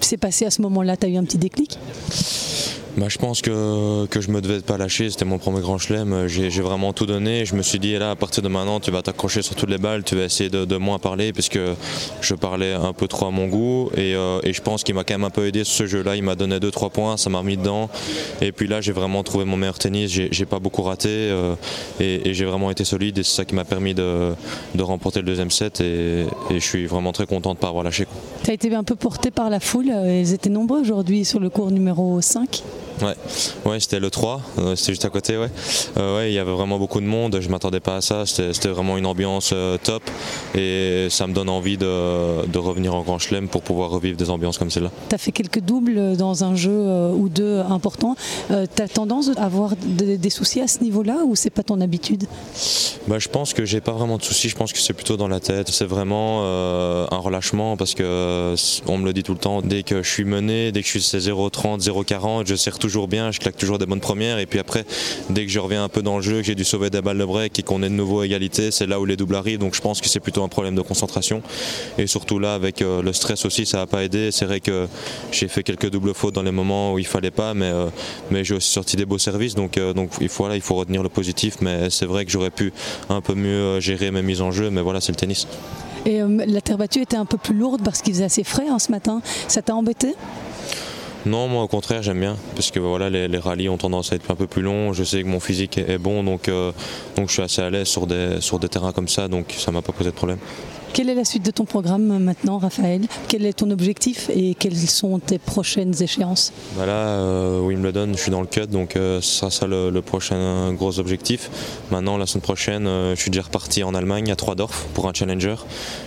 s'est 0.00 0.16
passé 0.16 0.46
à 0.46 0.50
ce 0.50 0.62
moment-là? 0.62 0.96
Tu 0.96 1.06
as 1.06 1.08
eu 1.10 1.16
un 1.16 1.24
petit 1.24 1.38
déclic? 1.38 1.78
Bah, 2.96 3.06
je 3.08 3.18
pense 3.18 3.42
que, 3.42 4.06
que 4.06 4.20
je 4.20 4.30
me 4.30 4.40
devais 4.40 4.60
pas 4.60 4.78
lâcher, 4.78 5.10
c'était 5.10 5.24
mon 5.24 5.38
premier 5.38 5.60
grand 5.60 5.78
chelem, 5.78 6.28
j'ai 6.28 6.48
vraiment 6.60 6.92
tout 6.92 7.06
donné, 7.06 7.44
je 7.44 7.56
me 7.56 7.62
suis 7.62 7.80
dit 7.80 7.98
là 7.98 8.12
à 8.12 8.16
partir 8.16 8.42
de 8.42 8.48
maintenant 8.48 8.78
tu 8.78 8.90
vas 8.90 9.02
t'accrocher 9.02 9.42
sur 9.42 9.56
toutes 9.56 9.70
les 9.70 9.78
balles, 9.78 10.04
tu 10.04 10.14
vas 10.14 10.24
essayer 10.24 10.48
de, 10.48 10.76
moins 10.76 10.98
parler 10.98 11.32
puisque 11.32 11.58
je 12.20 12.34
parlais 12.34 12.72
un 12.72 12.92
peu 12.92 13.08
trop 13.08 13.26
à 13.26 13.30
mon 13.30 13.46
goût. 13.46 13.90
Et, 13.96 14.14
euh, 14.14 14.40
et 14.42 14.52
je 14.52 14.60
pense 14.60 14.84
qu'il 14.84 14.94
m'a 14.94 15.04
quand 15.04 15.14
même 15.14 15.24
un 15.24 15.30
peu 15.30 15.46
aidé 15.46 15.64
sur 15.64 15.74
ce 15.74 15.86
jeu-là, 15.86 16.16
il 16.16 16.22
m'a 16.22 16.34
donné 16.34 16.58
2-3 16.58 16.90
points, 16.90 17.16
ça 17.16 17.30
m'a 17.30 17.38
remis 17.38 17.56
dedans. 17.56 17.88
Et 18.40 18.52
puis 18.52 18.66
là 18.66 18.80
j'ai 18.80 18.92
vraiment 18.92 19.22
trouvé 19.22 19.44
mon 19.44 19.56
meilleur 19.56 19.78
tennis, 19.78 20.10
j'ai 20.10 20.46
pas 20.46 20.58
beaucoup 20.58 20.82
raté 20.82 21.08
euh, 21.08 21.54
et, 22.00 22.34
j'ai 22.34 22.44
vraiment 22.44 22.70
été 22.70 22.84
solide. 22.84 23.18
Et 23.18 23.22
c'est 23.22 23.36
ça 23.36 23.44
qui 23.44 23.54
m'a 23.54 23.64
permis 23.64 23.94
de, 23.94 24.32
de, 24.74 24.82
remporter 24.82 25.20
le 25.20 25.26
deuxième 25.26 25.50
set. 25.50 25.80
Et, 25.80 26.26
et, 26.50 26.54
je 26.54 26.64
suis 26.64 26.86
vraiment 26.86 27.12
très 27.12 27.26
content 27.26 27.50
de 27.50 27.56
ne 27.56 27.60
pas 27.60 27.68
avoir 27.68 27.84
lâché. 27.84 28.06
Tu 28.42 28.50
as 28.50 28.54
été 28.54 28.74
un 28.74 28.84
peu 28.84 28.96
porté 28.96 29.30
par 29.30 29.50
la 29.50 29.60
foule, 29.60 29.86
ils 30.06 30.32
étaient 30.32 30.50
nombreux 30.50 30.80
aujourd'hui 30.80 31.24
sur 31.24 31.40
le 31.40 31.50
cours 31.50 31.70
numéro 31.70 32.20
5 32.20 32.62
Ouais, 33.02 33.14
ouais 33.66 33.80
c'était 33.80 33.98
le 33.98 34.10
3, 34.10 34.40
euh, 34.58 34.76
c'était 34.76 34.92
juste 34.92 35.04
à 35.04 35.10
côté. 35.10 35.36
Ouais. 35.36 35.48
Euh, 35.96 36.16
ouais, 36.16 36.30
il 36.30 36.34
y 36.34 36.38
avait 36.38 36.52
vraiment 36.52 36.78
beaucoup 36.78 37.00
de 37.00 37.06
monde, 37.06 37.38
je 37.40 37.48
m'attendais 37.48 37.80
pas 37.80 37.96
à 37.96 38.00
ça, 38.00 38.24
c'était 38.26 38.68
vraiment 38.68 38.96
une 38.96 39.06
ambiance 39.06 39.50
euh, 39.52 39.76
top 39.82 40.02
et 40.54 41.08
ça 41.10 41.26
me 41.26 41.32
donne 41.32 41.48
envie 41.48 41.76
de, 41.76 42.46
de 42.46 42.58
revenir 42.58 42.94
en 42.94 43.02
Grand 43.02 43.18
Chelem 43.18 43.48
pour 43.48 43.62
pouvoir 43.62 43.90
revivre 43.90 44.16
des 44.16 44.30
ambiances 44.30 44.58
comme 44.58 44.70
celle-là. 44.70 44.90
Tu 45.08 45.14
as 45.14 45.18
fait 45.18 45.32
quelques 45.32 45.60
doubles 45.60 46.16
dans 46.16 46.44
un 46.44 46.54
jeu 46.54 47.10
ou 47.12 47.28
deux 47.28 47.60
importants. 47.60 48.16
tu 48.48 48.82
as 48.82 48.88
tendance 48.88 49.30
à 49.36 49.44
avoir 49.44 49.74
des 49.76 50.30
soucis 50.30 50.60
à 50.60 50.68
ce 50.68 50.82
niveau-là 50.82 51.18
ou 51.26 51.34
c'est 51.34 51.50
pas 51.50 51.62
ton 51.62 51.80
habitude? 51.80 52.24
Bah, 53.08 53.18
Je 53.18 53.28
pense 53.28 53.52
que 53.54 53.64
j'ai 53.64 53.80
pas 53.80 53.92
vraiment 53.92 54.18
de 54.18 54.22
soucis, 54.22 54.48
je 54.48 54.56
pense 54.56 54.72
que 54.72 54.78
c'est 54.78 54.92
plutôt 54.92 55.16
dans 55.16 55.28
la 55.28 55.40
tête. 55.40 55.68
C'est 55.70 55.86
vraiment 55.86 56.44
un 56.44 57.18
relâchement 57.18 57.76
parce 57.76 57.94
que 57.94 58.54
on 58.86 58.98
me 58.98 59.04
le 59.04 59.12
dit 59.12 59.22
tout 59.22 59.32
le 59.32 59.38
temps, 59.38 59.62
dès 59.62 59.82
que 59.82 60.02
je 60.02 60.10
suis 60.10 60.24
mené, 60.24 60.72
dès 60.72 60.82
que 60.82 60.88
je 60.88 60.98
suis 60.98 61.18
0,30, 61.18 61.82
0,40, 61.82 62.46
je 62.46 62.54
sais 62.54 62.70
toujours 62.78 63.08
bien, 63.08 63.30
je 63.30 63.40
claque 63.40 63.56
toujours 63.56 63.78
des 63.78 63.86
bonnes 63.86 64.00
premières. 64.00 64.38
Et 64.38 64.46
puis 64.46 64.58
après, 64.58 64.84
dès 65.30 65.44
que 65.46 65.52
je 65.52 65.58
reviens 65.58 65.84
un 65.84 65.88
peu 65.88 66.02
dans 66.02 66.16
le 66.16 66.22
jeu, 66.22 66.42
j'ai 66.42 66.54
dû 66.54 66.64
sauver 66.64 66.90
des 66.90 67.02
balles 67.02 67.18
de 67.18 67.24
break 67.24 67.58
et 67.58 67.62
qu'on 67.62 67.82
est 67.82 67.88
de 67.88 67.94
nouveau 67.94 68.20
à 68.20 68.26
égalité, 68.26 68.70
c'est 68.70 68.86
là 68.86 69.00
où 69.00 69.04
les 69.04 69.16
doubles 69.16 69.34
arrivent. 69.34 69.58
Donc 69.58 69.74
je 69.74 69.80
pense 69.80 70.00
que 70.00 70.08
c'est 70.08 70.20
plutôt 70.20 70.42
un 70.42 70.48
problème 70.48 70.74
de 70.74 70.82
concentration. 70.82 71.42
Et 71.98 72.06
surtout 72.06 72.38
là, 72.38 72.54
avec 72.54 72.82
euh, 72.82 73.02
le 73.02 73.12
stress 73.12 73.44
aussi, 73.44 73.66
ça 73.66 73.78
n'a 73.78 73.86
pas 73.86 74.04
aidé. 74.04 74.30
C'est 74.30 74.44
vrai 74.44 74.60
que 74.60 74.86
j'ai 75.32 75.48
fait 75.48 75.62
quelques 75.62 75.90
doubles 75.90 76.14
fautes 76.14 76.34
dans 76.34 76.42
les 76.42 76.50
moments 76.50 76.94
où 76.94 76.98
il 76.98 77.06
fallait 77.06 77.30
pas, 77.30 77.54
mais, 77.54 77.70
euh, 77.70 77.88
mais 78.30 78.44
j'ai 78.44 78.54
aussi 78.54 78.70
sorti 78.70 78.96
des 78.96 79.06
beaux 79.06 79.18
services. 79.18 79.54
Donc, 79.54 79.78
euh, 79.78 79.92
donc 79.92 80.10
il, 80.20 80.28
faut, 80.28 80.50
il 80.52 80.60
faut 80.60 80.74
retenir 80.74 81.02
le 81.02 81.08
positif. 81.08 81.56
Mais 81.60 81.90
c'est 81.90 82.06
vrai 82.06 82.24
que 82.24 82.30
j'aurais 82.30 82.50
pu 82.50 82.72
un 83.08 83.20
peu 83.20 83.34
mieux 83.34 83.80
gérer 83.80 84.10
mes 84.10 84.22
mises 84.22 84.40
en 84.40 84.50
jeu. 84.50 84.70
Mais 84.70 84.82
voilà, 84.82 85.00
c'est 85.00 85.12
le 85.12 85.16
tennis. 85.16 85.46
Et 86.06 86.20
la 86.20 86.60
terre 86.60 86.76
battue 86.76 87.00
était 87.00 87.16
un 87.16 87.24
peu 87.24 87.38
plus 87.38 87.54
lourde 87.54 87.80
parce 87.82 88.02
qu'il 88.02 88.12
faisait 88.12 88.24
assez 88.24 88.44
frais 88.44 88.68
hein, 88.68 88.78
ce 88.78 88.90
matin. 88.90 89.22
Ça 89.48 89.62
t'a 89.62 89.74
embêté? 89.74 90.14
Non, 91.26 91.48
moi 91.48 91.62
au 91.62 91.68
contraire, 91.68 92.02
j'aime 92.02 92.20
bien 92.20 92.36
parce 92.54 92.70
que 92.70 92.78
voilà, 92.78 93.08
les, 93.08 93.28
les, 93.28 93.38
rallyes 93.38 93.70
ont 93.70 93.78
tendance 93.78 94.12
à 94.12 94.16
être 94.16 94.30
un 94.30 94.34
peu 94.34 94.46
plus 94.46 94.62
longs. 94.62 94.92
Je 94.92 95.04
sais 95.04 95.22
que 95.22 95.28
mon 95.28 95.40
physique 95.40 95.78
est, 95.78 95.98
bon, 95.98 96.22
donc, 96.22 96.48
euh, 96.48 96.72
donc 97.16 97.28
je 97.28 97.34
suis 97.34 97.42
assez 97.42 97.62
à 97.62 97.70
l'aise 97.70 97.88
sur 97.88 98.06
des, 98.06 98.40
sur 98.40 98.58
des 98.58 98.68
terrains 98.68 98.92
comme 98.92 99.08
ça, 99.08 99.28
donc 99.28 99.54
ça 99.56 99.72
m'a 99.72 99.80
pas 99.80 99.92
posé 99.92 100.10
de 100.10 100.14
problème. 100.14 100.38
Quelle 100.94 101.08
est 101.08 101.16
la 101.16 101.24
suite 101.24 101.44
de 101.44 101.50
ton 101.50 101.64
programme 101.64 102.20
maintenant, 102.20 102.58
Raphaël? 102.58 103.00
Quel 103.26 103.44
est 103.46 103.54
ton 103.54 103.68
objectif 103.72 104.30
et 104.32 104.54
quelles 104.54 104.76
sont 104.76 105.18
tes 105.18 105.38
prochaines 105.38 106.00
échéances? 106.00 106.52
Voilà, 106.76 106.92
euh, 106.92 107.60
Wimbledon, 107.62 108.12
je 108.12 108.18
suis 108.20 108.30
dans 108.30 108.40
le 108.40 108.46
cut, 108.46 108.68
donc 108.68 108.94
euh, 108.94 109.20
ça 109.20 109.50
sera 109.50 109.66
le, 109.66 109.90
prochain 110.02 110.72
gros 110.72 111.00
objectif. 111.00 111.50
Maintenant, 111.90 112.16
la 112.16 112.26
semaine 112.26 112.42
prochaine, 112.42 112.84
je 112.86 113.20
suis 113.20 113.32
déjà 113.32 113.42
reparti 113.42 113.82
en 113.82 113.92
Allemagne 113.92 114.30
à 114.30 114.36
Troisdorf 114.36 114.86
pour 114.94 115.08
un 115.08 115.12
challenger. 115.12 115.56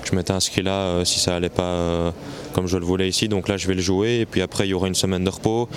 Je 0.05 0.15
m'étais 0.15 0.31
inscrit 0.31 0.61
là 0.61 1.03
si 1.03 1.19
ça 1.19 1.35
allait 1.35 1.49
pas 1.49 2.13
comme 2.53 2.67
je 2.67 2.77
le 2.77 2.85
voulais 2.85 3.09
ici. 3.09 3.27
Donc 3.27 3.49
là, 3.49 3.57
je 3.57 3.67
vais 3.67 3.73
le 3.73 3.81
jouer. 3.81 4.21
Et 4.21 4.25
puis 4.25 4.41
après, 4.41 4.67
il 4.67 4.69
y 4.69 4.73
aura 4.73 4.87
une 4.87 4.95
semaine 4.95 5.25
de 5.25 5.29
repos, 5.29 5.67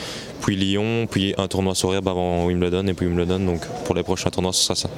puis 0.41 0.55
Lyon, 0.55 1.09
puis 1.11 1.35
un 1.37 1.49
tournoi 1.49 1.75
sur 1.75 1.93
herbe 1.93 2.07
avant 2.07 2.47
Wimbledon 2.47 2.87
et 2.87 2.95
puis 2.95 3.07
Wimbledon. 3.07 3.41
Donc 3.41 3.67
pour 3.87 3.97
les 3.97 4.05
prochains 4.05 4.31
tournois, 4.31 4.53
ce 4.53 4.63
sera 4.63 4.77
ça. 4.77 4.89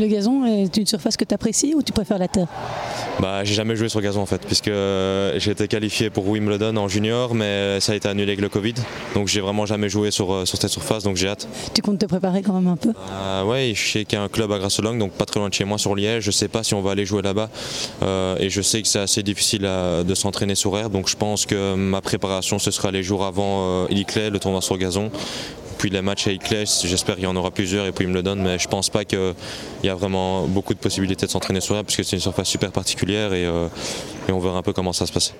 Le 0.00 0.06
gazon 0.06 0.46
est 0.46 0.74
une 0.78 0.86
surface 0.86 1.18
que 1.18 1.26
tu 1.26 1.34
apprécies 1.34 1.74
ou 1.74 1.82
tu 1.82 1.92
préfères 1.92 2.16
la 2.18 2.26
terre? 2.26 2.46
Bah, 3.20 3.44
J'ai 3.44 3.52
jamais 3.52 3.76
joué 3.76 3.90
sur 3.90 4.00
gazon 4.00 4.22
en 4.22 4.26
fait, 4.26 4.40
puisque 4.46 4.68
euh, 4.68 5.34
j'ai 5.38 5.50
été 5.50 5.68
qualifié 5.68 6.08
pour 6.08 6.26
Wimbledon 6.26 6.74
en 6.78 6.88
junior, 6.88 7.34
mais 7.34 7.80
ça 7.80 7.92
a 7.92 7.96
été 7.96 8.08
annulé 8.08 8.28
avec 8.32 8.40
le 8.40 8.48
Covid. 8.48 8.72
Donc 9.14 9.28
j'ai 9.28 9.42
vraiment 9.42 9.66
jamais 9.66 9.90
joué 9.90 10.10
sur, 10.10 10.32
euh, 10.32 10.46
sur 10.46 10.56
cette 10.58 10.70
surface, 10.70 11.02
donc 11.02 11.16
j'ai 11.16 11.28
hâte. 11.28 11.46
Tu 11.74 11.82
comptes 11.82 11.98
te 11.98 12.06
préparer 12.06 12.40
quand 12.40 12.54
même 12.54 12.68
un 12.68 12.76
peu? 12.76 12.94
Euh, 13.12 13.42
Oui, 13.46 13.74
je 13.74 13.92
sais 13.92 14.04
qu'il 14.06 14.18
y 14.18 14.22
a 14.22 14.24
un 14.24 14.28
club 14.28 14.50
à 14.52 14.58
Grasselong, 14.58 14.96
donc 14.96 15.12
pas 15.12 15.26
très 15.26 15.38
loin 15.38 15.50
de 15.50 15.54
chez 15.54 15.64
moi 15.66 15.76
sur 15.76 15.94
Liège. 15.94 16.24
Je 16.24 16.30
sais 16.30 16.48
pas 16.48 16.62
si 16.62 16.72
on 16.72 16.80
va 16.80 16.92
aller 16.92 17.04
jouer 17.04 17.20
là-bas. 17.20 17.50
Euh, 18.02 18.36
et 18.40 18.48
je 18.48 18.62
sais 18.62 18.80
que 18.80 18.88
c'est 18.88 19.00
assez 19.00 19.22
difficile 19.22 19.62
de 19.62 20.14
s'entraîner 20.14 20.54
sur 20.54 20.78
air, 20.78 20.88
donc 20.88 21.10
je 21.10 21.16
pense 21.16 21.44
que 21.44 21.74
ma 21.74 22.00
préparation 22.00 22.58
ce 22.58 22.70
sera 22.70 22.90
les 22.90 23.02
jours 23.02 23.26
avant 23.26 23.84
euh, 23.84 23.86
le 23.90 24.38
tournoi 24.38 24.62
sur 24.62 24.78
gazon 24.78 25.10
puis 25.80 25.88
les 25.88 26.02
matchs 26.02 26.26
à 26.26 26.32
Iclès, 26.32 26.82
j'espère 26.84 27.14
qu'il 27.14 27.24
y 27.24 27.26
en 27.26 27.34
aura 27.36 27.50
plusieurs 27.50 27.86
et 27.86 27.92
puis 27.92 28.04
il 28.04 28.08
me 28.08 28.12
le 28.14 28.22
donne, 28.22 28.42
mais 28.42 28.58
je 28.58 28.68
pense 28.68 28.90
pas 28.90 29.06
qu'il 29.06 29.34
y 29.82 29.88
a 29.88 29.94
vraiment 29.94 30.46
beaucoup 30.46 30.74
de 30.74 30.78
possibilités 30.78 31.24
de 31.24 31.30
s'entraîner 31.30 31.62
sur 31.62 31.74
elle 31.74 31.84
parce 31.84 31.96
que 31.96 32.02
c'est 32.02 32.16
une 32.16 32.22
surface 32.22 32.48
super 32.48 32.70
particulière 32.70 33.32
et, 33.32 33.46
euh, 33.46 33.66
et 34.28 34.32
on 34.32 34.40
verra 34.40 34.58
un 34.58 34.62
peu 34.62 34.74
comment 34.74 34.92
ça 34.92 35.06
se 35.06 35.12
passe. 35.12 35.32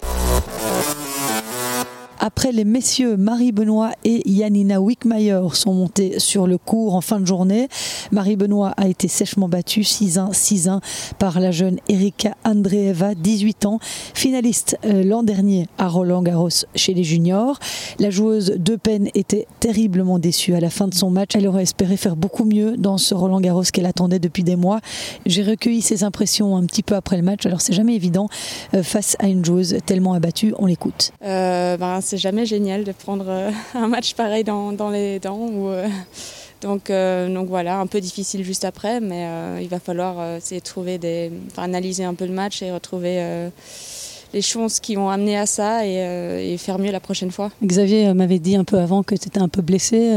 Après 2.23 2.53
les 2.53 2.67
messieurs, 2.67 3.17
Marie 3.17 3.51
Benoît 3.51 3.93
et 4.05 4.29
Yanina 4.29 4.79
Wickmayer 4.79 5.41
sont 5.55 5.73
montés 5.73 6.19
sur 6.19 6.47
le 6.47 6.59
cours 6.59 6.95
en 6.95 7.01
fin 7.01 7.19
de 7.19 7.25
journée. 7.25 7.69
Marie 8.13 8.37
Benoît 8.37 8.75
a 8.77 8.89
été 8.89 9.09
sèchement 9.09 9.49
battue 9.49 9.81
6-1, 9.81 10.35
6-1 10.35 10.81
par 11.19 11.41
la 11.41 11.51
jeune 11.51 11.79
Erika 11.89 12.37
Andreeva, 12.45 13.15
18 13.15 13.65
ans, 13.65 13.79
finaliste 14.13 14.77
euh, 14.85 15.03
l'an 15.03 15.23
dernier 15.23 15.67
à 15.79 15.89
Roland 15.89 16.23
Garros 16.23 16.51
chez 16.75 16.93
les 16.93 17.05
juniors. 17.05 17.59
La 17.99 18.11
joueuse 18.11 18.53
de 18.55 18.77
peine 18.77 19.09
était 19.15 19.47
terriblement 19.59 20.19
déçue 20.19 20.53
à 20.55 20.61
la 20.61 20.69
fin 20.69 20.89
de 20.89 20.95
son 20.95 21.09
match. 21.09 21.31
Elle 21.35 21.49
aurait 21.49 21.63
espéré 21.63 21.97
faire 21.97 22.17
beaucoup 22.17 22.45
mieux 22.45 22.77
dans 22.77 22.99
ce 22.99 23.15
Roland 23.15 23.41
Garros 23.41 23.63
qu'elle 23.63 23.87
attendait 23.87 24.19
depuis 24.19 24.45
des 24.45 24.57
mois. 24.57 24.81
J'ai 25.25 25.43
recueilli 25.43 25.81
ses 25.81 26.05
impressions 26.05 26.55
un 26.55 26.67
petit 26.67 26.83
peu 26.83 26.97
après 26.97 27.17
le 27.17 27.23
match. 27.23 27.47
Alors 27.47 27.63
c'est 27.63 27.73
jamais 27.73 27.95
évident 27.95 28.29
euh, 28.75 28.83
face 28.83 29.17
à 29.21 29.27
une 29.27 29.43
joueuse 29.43 29.79
tellement 29.87 30.13
abattue. 30.13 30.53
On 30.59 30.67
l'écoute. 30.67 31.13
Euh, 31.25 31.79
ben, 31.79 32.03
c'est 32.11 32.19
jamais 32.19 32.45
génial 32.45 32.83
de 32.83 32.93
prendre 32.93 33.27
euh, 33.29 33.51
un 33.75 33.87
match 33.87 34.15
pareil 34.15 34.43
dans, 34.43 34.91
les 34.91 35.21
dents. 35.21 35.49
donc, 36.61 36.91
donc 36.91 37.49
voilà, 37.49 37.79
un 37.79 37.87
peu 37.87 38.01
difficile 38.01 38.45
juste 38.45 38.65
après, 38.65 39.01
mais 39.01 39.63
il 39.63 39.69
va 39.69 39.79
falloir 39.79 40.37
essayer 40.37 40.61
analyser 41.57 42.05
un 42.05 42.15
peu 42.15 42.27
le 42.27 42.33
match 42.33 42.63
et 42.63 42.73
retrouver 42.73 43.51
les 44.33 44.43
choses 44.43 44.81
qui 44.81 44.97
ont 44.97 45.09
amené 45.09 45.39
à 45.39 45.47
ça 45.47 45.87
et, 45.87 46.57
faire 46.59 46.79
mieux 46.79 46.93
la 46.93 47.01
prochaine 47.01 47.31
fois. 47.31 47.51
Xavier 47.65 48.13
m'avait 48.13 48.39
dit 48.41 48.57
un 48.57 48.65
peu 48.65 48.79
avant 48.79 49.03
que 49.03 49.15
tu 49.15 49.29
étais 49.29 49.41
un 49.41 49.49
peu 49.49 49.63
blessé, 49.63 50.13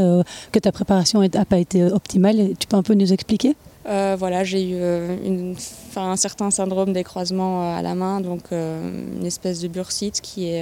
que 0.51 0.59
ta 0.59 0.71
préparation 0.71 1.21
n'a 1.21 1.45
pas 1.45 1.59
été 1.59 1.83
optimale. 1.83 2.53
Tu 2.59 2.67
peux 2.67 2.77
un 2.77 2.83
peu 2.83 2.95
nous 2.95 3.13
expliquer? 3.13 3.55
Euh, 3.85 4.15
voilà, 4.17 4.43
j'ai 4.43 4.63
eu 4.63 4.75
euh, 4.75 5.53
un 5.97 6.15
certain 6.15 6.51
syndrome 6.51 6.93
des 6.93 7.03
croisements 7.03 7.63
euh, 7.63 7.77
à 7.77 7.81
la 7.81 7.95
main, 7.95 8.21
donc 8.21 8.51
une 8.51 9.25
espèce 9.25 9.59
de 9.59 9.67
bursite 9.67 10.21
qui, 10.21 10.55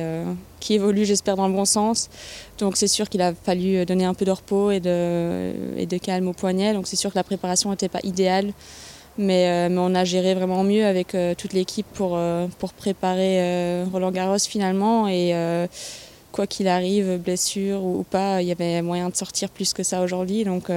évolue, 0.69 1.05
j'espère, 1.05 1.35
dans 1.35 1.47
le 1.47 1.53
bon 1.53 1.65
sens. 1.65 2.09
Donc 2.57 2.77
c'est 2.77 2.87
sûr 2.87 3.09
qu'il 3.09 3.21
a 3.21 3.33
fallu 3.33 3.85
donner 3.85 4.05
un 4.05 4.13
peu 4.13 4.25
de 4.25 4.31
repos 4.31 4.71
et 4.71 4.79
de, 4.79 5.97
calme 5.97 6.27
au 6.27 6.33
poignet. 6.33 6.73
Donc 6.73 6.87
c'est 6.87 6.95
sûr 6.95 7.11
que 7.11 7.17
la 7.17 7.23
préparation 7.23 7.69
n'était 7.69 7.89
pas 7.89 7.99
idéale, 8.03 8.53
mais, 9.17 9.67
on 9.69 9.93
a 9.93 10.03
géré 10.03 10.33
vraiment 10.33 10.63
mieux 10.63 10.85
avec 10.85 11.15
toute 11.37 11.53
l'équipe 11.53 11.87
pour, 11.93 12.19
pour 12.57 12.73
préparer 12.73 13.83
Roland 13.91 14.11
Garros 14.11 14.39
finalement. 14.39 15.07
Et 15.07 15.33
quoi 16.31 16.47
qu'il 16.47 16.67
arrive, 16.67 17.17
blessure 17.17 17.83
ou, 17.83 17.99
ou, 17.99 18.03
pas, 18.03 18.41
il 18.41 18.47
y 18.47 18.51
avait 18.51 18.81
moyen 18.81 19.09
de 19.09 19.15
sortir 19.15 19.49
plus 19.49 19.73
que 19.73 19.83
ça 19.83 20.01
aujourd'hui. 20.01 20.43
Donc 20.43 20.69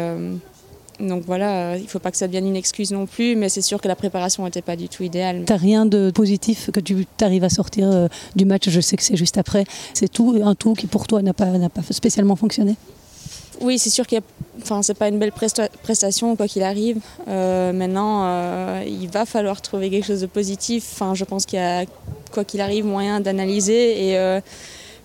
donc 1.00 1.24
voilà, 1.26 1.72
euh, 1.72 1.76
il 1.76 1.84
ne 1.84 1.88
faut 1.88 1.98
pas 1.98 2.10
que 2.10 2.16
ça 2.16 2.26
devienne 2.26 2.46
une 2.46 2.56
excuse 2.56 2.92
non 2.92 3.06
plus, 3.06 3.36
mais 3.36 3.48
c'est 3.48 3.62
sûr 3.62 3.80
que 3.80 3.88
la 3.88 3.96
préparation 3.96 4.44
n'était 4.44 4.62
pas 4.62 4.76
du 4.76 4.88
tout 4.88 5.02
idéale. 5.02 5.44
Tu 5.46 5.52
n'as 5.52 5.58
rien 5.58 5.86
de 5.86 6.10
positif 6.10 6.70
que 6.72 6.80
tu 6.80 7.06
arrives 7.20 7.44
à 7.44 7.48
sortir 7.48 7.90
euh, 7.90 8.08
du 8.36 8.44
match 8.44 8.68
Je 8.68 8.80
sais 8.80 8.96
que 8.96 9.02
c'est 9.02 9.16
juste 9.16 9.38
après. 9.38 9.64
C'est 9.92 10.08
tout, 10.08 10.40
un 10.44 10.54
tout 10.54 10.74
qui 10.74 10.86
pour 10.86 11.06
toi 11.06 11.22
n'a 11.22 11.32
pas, 11.32 11.46
pas 11.46 11.82
spécialement 11.90 12.36
fonctionné? 12.36 12.76
Oui, 13.60 13.78
c'est 13.78 13.90
sûr 13.90 14.06
qu'il 14.06 14.20
enfin, 14.62 14.82
c'est 14.82 14.94
pas 14.94 15.08
une 15.08 15.18
belle 15.18 15.32
prestation 15.32 16.34
quoi 16.36 16.48
qu'il 16.48 16.62
arrive. 16.62 16.98
Euh, 17.28 17.72
maintenant, 17.72 18.80
il 18.82 19.08
va 19.08 19.26
falloir 19.26 19.62
trouver 19.62 19.90
quelque 19.90 20.06
chose 20.06 20.22
de 20.22 20.26
positif. 20.26 20.88
Enfin, 20.92 21.14
je 21.14 21.24
pense 21.24 21.46
qu'il 21.46 21.58
y 21.58 21.62
a 21.62 21.84
quoi 22.32 22.44
qu'il 22.44 22.60
arrive 22.60 22.84
moyen 22.84 23.20
d'analyser 23.20 24.10
et 24.10 24.40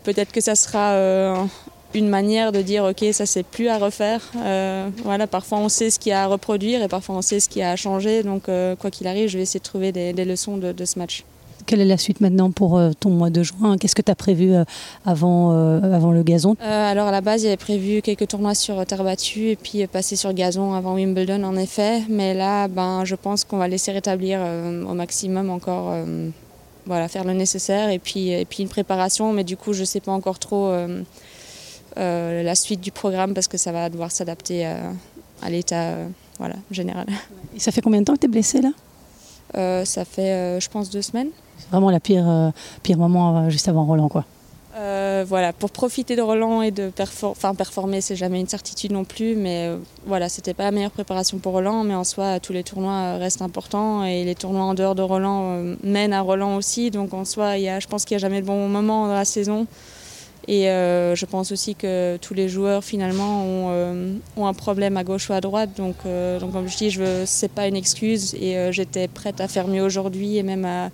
peut-être 0.04 0.32
que 0.32 0.42
ça 0.42 0.56
sera 0.56 1.48
une 1.94 2.08
manière 2.08 2.52
de 2.52 2.62
dire 2.62 2.84
ok 2.84 3.06
ça 3.14 3.26
c'est 3.26 3.44
plus 3.44 3.68
à 3.68 3.78
refaire. 3.78 4.22
Euh, 4.38 4.90
voilà, 5.04 5.28
parfois 5.28 5.60
on 5.60 5.70
sait 5.70 5.90
ce 5.90 6.00
qu'il 6.00 6.12
y 6.12 6.14
a 6.14 6.24
à 6.24 6.28
reproduire 6.28 6.84
et 6.84 6.88
parfois 6.88 7.16
on 7.16 7.22
sait 7.22 7.40
ce 7.40 7.50
qu'il 7.50 7.62
y 7.62 7.64
a 7.64 7.72
à 7.72 7.76
changer. 7.76 8.24
Donc 8.24 8.48
euh, 8.48 8.76
quoi 8.76 8.92
qu'il 8.92 9.08
arrive, 9.08 9.30
je 9.30 9.38
vais 9.38 9.44
essayer 9.44 9.60
de 9.60 9.66
trouver 9.66 9.92
des, 9.92 10.14
leçons 10.26 10.58
de, 10.58 10.86
ce 10.86 11.00
match. 11.00 11.24
Quelle 11.66 11.82
est 11.82 11.86
la 11.86 11.98
suite 11.98 12.22
maintenant 12.22 12.52
pour 12.52 12.78
euh, 12.78 12.92
ton 13.00 13.10
mois 13.10 13.30
de 13.30 13.44
juin? 13.44 13.78
Qu'est-ce 13.78 13.96
que 13.96 14.02
tu 14.02 14.12
as 14.12 14.16
prévu 14.16 14.54
avant, 15.06 15.52
avant 15.84 16.12
le 16.12 16.24
gazon? 16.24 16.56
Alors 16.62 17.08
à 17.08 17.12
la 17.12 17.22
base, 17.22 17.42
il 17.42 17.46
y 17.46 17.48
avait 17.48 17.58
prévu 17.58 18.02
quelques 18.02 18.28
tournois 18.28 18.56
sur 18.56 18.86
terre 18.86 19.04
battue 19.04 19.50
et 19.50 19.56
puis 19.56 19.86
passer 19.88 20.16
sur 20.16 20.34
gazon 20.34 20.74
avant 20.74 20.96
Wimbledon 20.96 21.44
en 21.44 21.56
effet. 21.56 22.02
Mais 22.10 22.34
là, 22.34 22.68
ben, 22.68 23.04
je 23.06 23.16
pense 23.16 23.44
qu'on 23.44 23.58
va 23.58 23.68
laisser 23.68 23.92
rétablir 23.92 24.40
au 24.88 24.94
maximum 24.94 25.50
encore, 25.50 25.94
voilà, 26.90 27.08
faire 27.08 27.24
le 27.24 27.34
nécessaire 27.34 27.90
et 27.90 28.00
puis, 28.00 28.30
et 28.30 28.46
puis 28.46 28.64
une 28.64 28.70
préparation. 28.70 29.32
Mais 29.32 29.44
du 29.44 29.56
coup, 29.56 29.74
je 29.74 29.82
ne 29.82 29.86
sais 29.86 30.00
pas 30.00 30.12
encore 30.12 30.40
trop 30.40 30.68
euh, 30.68 31.04
la 31.96 32.56
suite 32.56 32.82
du 32.82 32.92
programme 32.92 33.34
parce 33.34 33.48
que 33.48 33.58
ça 33.58 33.72
va 33.72 33.90
devoir 33.90 34.12
s'adapter 34.12 34.66
euh, 34.66 34.92
à, 35.42 35.50
l'état 35.50 35.82
euh, 35.82 36.08
voilà, 36.38 36.56
général. 36.72 37.08
Et 37.56 37.60
ça 37.60 37.72
fait 37.72 37.82
combien 37.82 38.00
de 38.00 38.06
temps 38.06 38.14
que 38.14 38.20
tu 38.20 38.26
es 38.26 38.30
blessé 38.30 38.62
là? 38.62 38.72
Ça 39.86 40.06
fait, 40.06 40.62
je 40.62 40.70
pense, 40.70 40.92
deux 40.92 41.02
semaines. 41.02 41.30
C'est 41.58 41.70
vraiment 41.72 41.90
la 41.90 42.00
pire, 42.00 42.54
pire 42.84 42.98
moment 43.00 43.50
juste 43.50 43.68
avant 43.68 43.84
Roland, 43.84 44.08
quoi. 44.08 44.24
voilà, 45.26 45.54
pour 45.54 45.72
profiter 45.72 46.16
de 46.16 46.22
Roland 46.22 46.62
et 46.62 46.70
de 46.70 46.92
performer, 47.58 48.00
c'est 48.00 48.16
jamais 48.16 48.40
une 48.40 48.48
certitude 48.48 48.92
non 48.92 49.06
plus, 49.06 49.36
mais 49.36 49.72
voilà, 50.06 50.30
c'était 50.30 50.54
pas 50.54 50.66
la 50.66 50.72
meilleure 50.72 50.92
préparation 50.92 51.40
pour 51.40 51.54
Roland, 51.54 51.84
mais 51.84 51.96
en 51.96 52.04
soi, 52.04 52.40
tous 52.40 52.54
les 52.54 52.64
tournois 52.64 53.18
restent 53.18 53.42
importants 53.42 54.04
et 54.04 54.24
les 54.24 54.36
tournois 54.36 54.66
en 54.66 54.76
dehors 54.76 54.94
de 54.94 55.02
Roland 55.02 55.58
mènent 55.84 56.14
à 56.14 56.22
Roland 56.22 56.56
aussi, 56.56 56.92
donc 56.92 57.16
en 57.16 57.26
soi, 57.26 57.58
y 57.58 57.70
a, 57.70 57.80
je 57.80 57.88
pense 57.88 58.06
qu'il 58.06 58.16
n'y 58.16 58.22
a 58.22 58.28
jamais 58.28 58.42
de 58.42 58.46
bon 58.46 58.68
moment 58.68 59.08
dans 59.08 59.16
la 59.16 59.26
saison. 59.26 59.66
Et 60.48 60.70
euh, 60.70 61.16
je 61.16 61.26
pense 61.26 61.52
aussi 61.52 61.76
que 61.76 62.18
tous 62.18 62.34
les 62.34 62.50
joueurs 62.50 62.84
finalement 62.84 63.44
ont, 63.44 63.68
euh, 63.70 64.14
un 64.38 64.54
problème 64.54 64.98
à 64.98 65.04
gauche 65.04 65.30
ou 65.30 65.34
à 65.34 65.42
droite. 65.42 65.72
Donc, 65.78 65.96
euh, 66.06 66.40
comme 66.40 66.68
je 66.68 66.78
dis, 66.78 66.92
ce 66.92 67.46
n'est 67.46 67.50
pas 67.50 67.68
une 67.68 67.76
excuse 67.76 68.34
et 68.36 68.72
j'étais 68.72 69.08
prête 69.08 69.42
à 69.42 69.48
faire 69.48 69.68
mieux 69.68 69.84
aujourd'hui 69.84 70.38
et 70.38 70.44
même 70.44 70.66
à, 70.66 70.90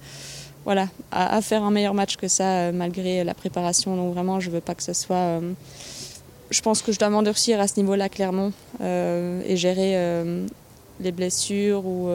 voilà, 0.65 0.87
à, 1.11 1.41
faire 1.41 1.63
un 1.63 1.71
meilleur 1.71 1.93
match 1.93 2.17
que 2.17 2.27
ça 2.27 2.71
malgré 2.71 3.23
la 3.23 3.33
préparation. 3.33 3.95
Donc 3.95 4.13
vraiment, 4.13 4.39
je 4.39 4.49
ne 4.49 4.55
veux 4.55 4.61
pas 4.61 4.75
que 4.75 4.83
ce 4.83 4.93
soit... 4.93 5.39
je 6.49 6.61
pense 6.61 6.81
que 6.81 6.91
je 6.91 6.99
dois 6.99 7.09
m'endurcir 7.09 7.59
à 7.59 7.67
ce 7.67 7.79
niveau-là 7.79 8.09
clairement 8.09 8.51
et 8.81 9.55
gérer 9.55 9.95
les 10.99 11.11
blessures 11.11 11.85
ou 11.85 12.09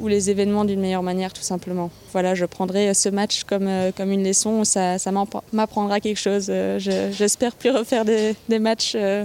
ou 0.00 0.08
les 0.08 0.30
événements 0.30 0.64
d'une 0.64 0.80
meilleure 0.80 1.02
manière 1.02 1.32
tout 1.32 1.42
simplement. 1.42 1.90
Voilà, 2.12 2.34
je 2.34 2.44
prendrai 2.44 2.92
ce 2.94 3.08
match 3.08 3.44
comme, 3.44 3.66
euh, 3.66 3.90
comme 3.96 4.10
une 4.10 4.24
leçon, 4.24 4.64
ça, 4.64 4.98
ça 4.98 5.10
m'apprendra 5.52 6.00
quelque 6.00 6.18
chose. 6.20 6.46
Euh, 6.48 6.78
j'espère 7.12 7.54
plus 7.54 7.70
refaire 7.70 8.04
des, 8.04 8.34
des 8.48 8.58
matchs 8.58 8.92
euh, 8.96 9.24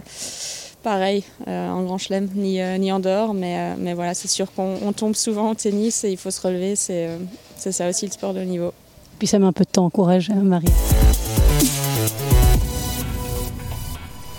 pareils 0.83 1.23
en 1.45 1.83
Grand 1.83 1.97
Chelem 1.97 2.29
ni, 2.35 2.59
ni 2.79 2.91
en 2.91 2.99
dehors, 2.99 3.33
mais, 3.33 3.75
mais 3.75 3.93
voilà, 3.93 4.13
c'est 4.13 4.29
sûr 4.29 4.47
qu'on 4.53 4.93
tombe 4.93 5.13
souvent 5.13 5.51
au 5.51 5.55
tennis 5.55 6.05
et 6.05 6.11
il 6.11 6.17
faut 6.17 6.31
se 6.31 6.39
relever, 6.39 6.77
c'est 6.77 7.09
ça 7.57 7.89
aussi 7.89 8.05
le 8.05 8.11
sport 8.13 8.33
de 8.33 8.39
haut 8.39 8.45
niveau. 8.45 8.71
Puis 9.17 9.27
ça 9.27 9.39
met 9.39 9.45
un 9.45 9.51
peu 9.51 9.65
de 9.65 9.69
temps, 9.69 9.83
encourage 9.83 10.29
Marie. 10.29 10.67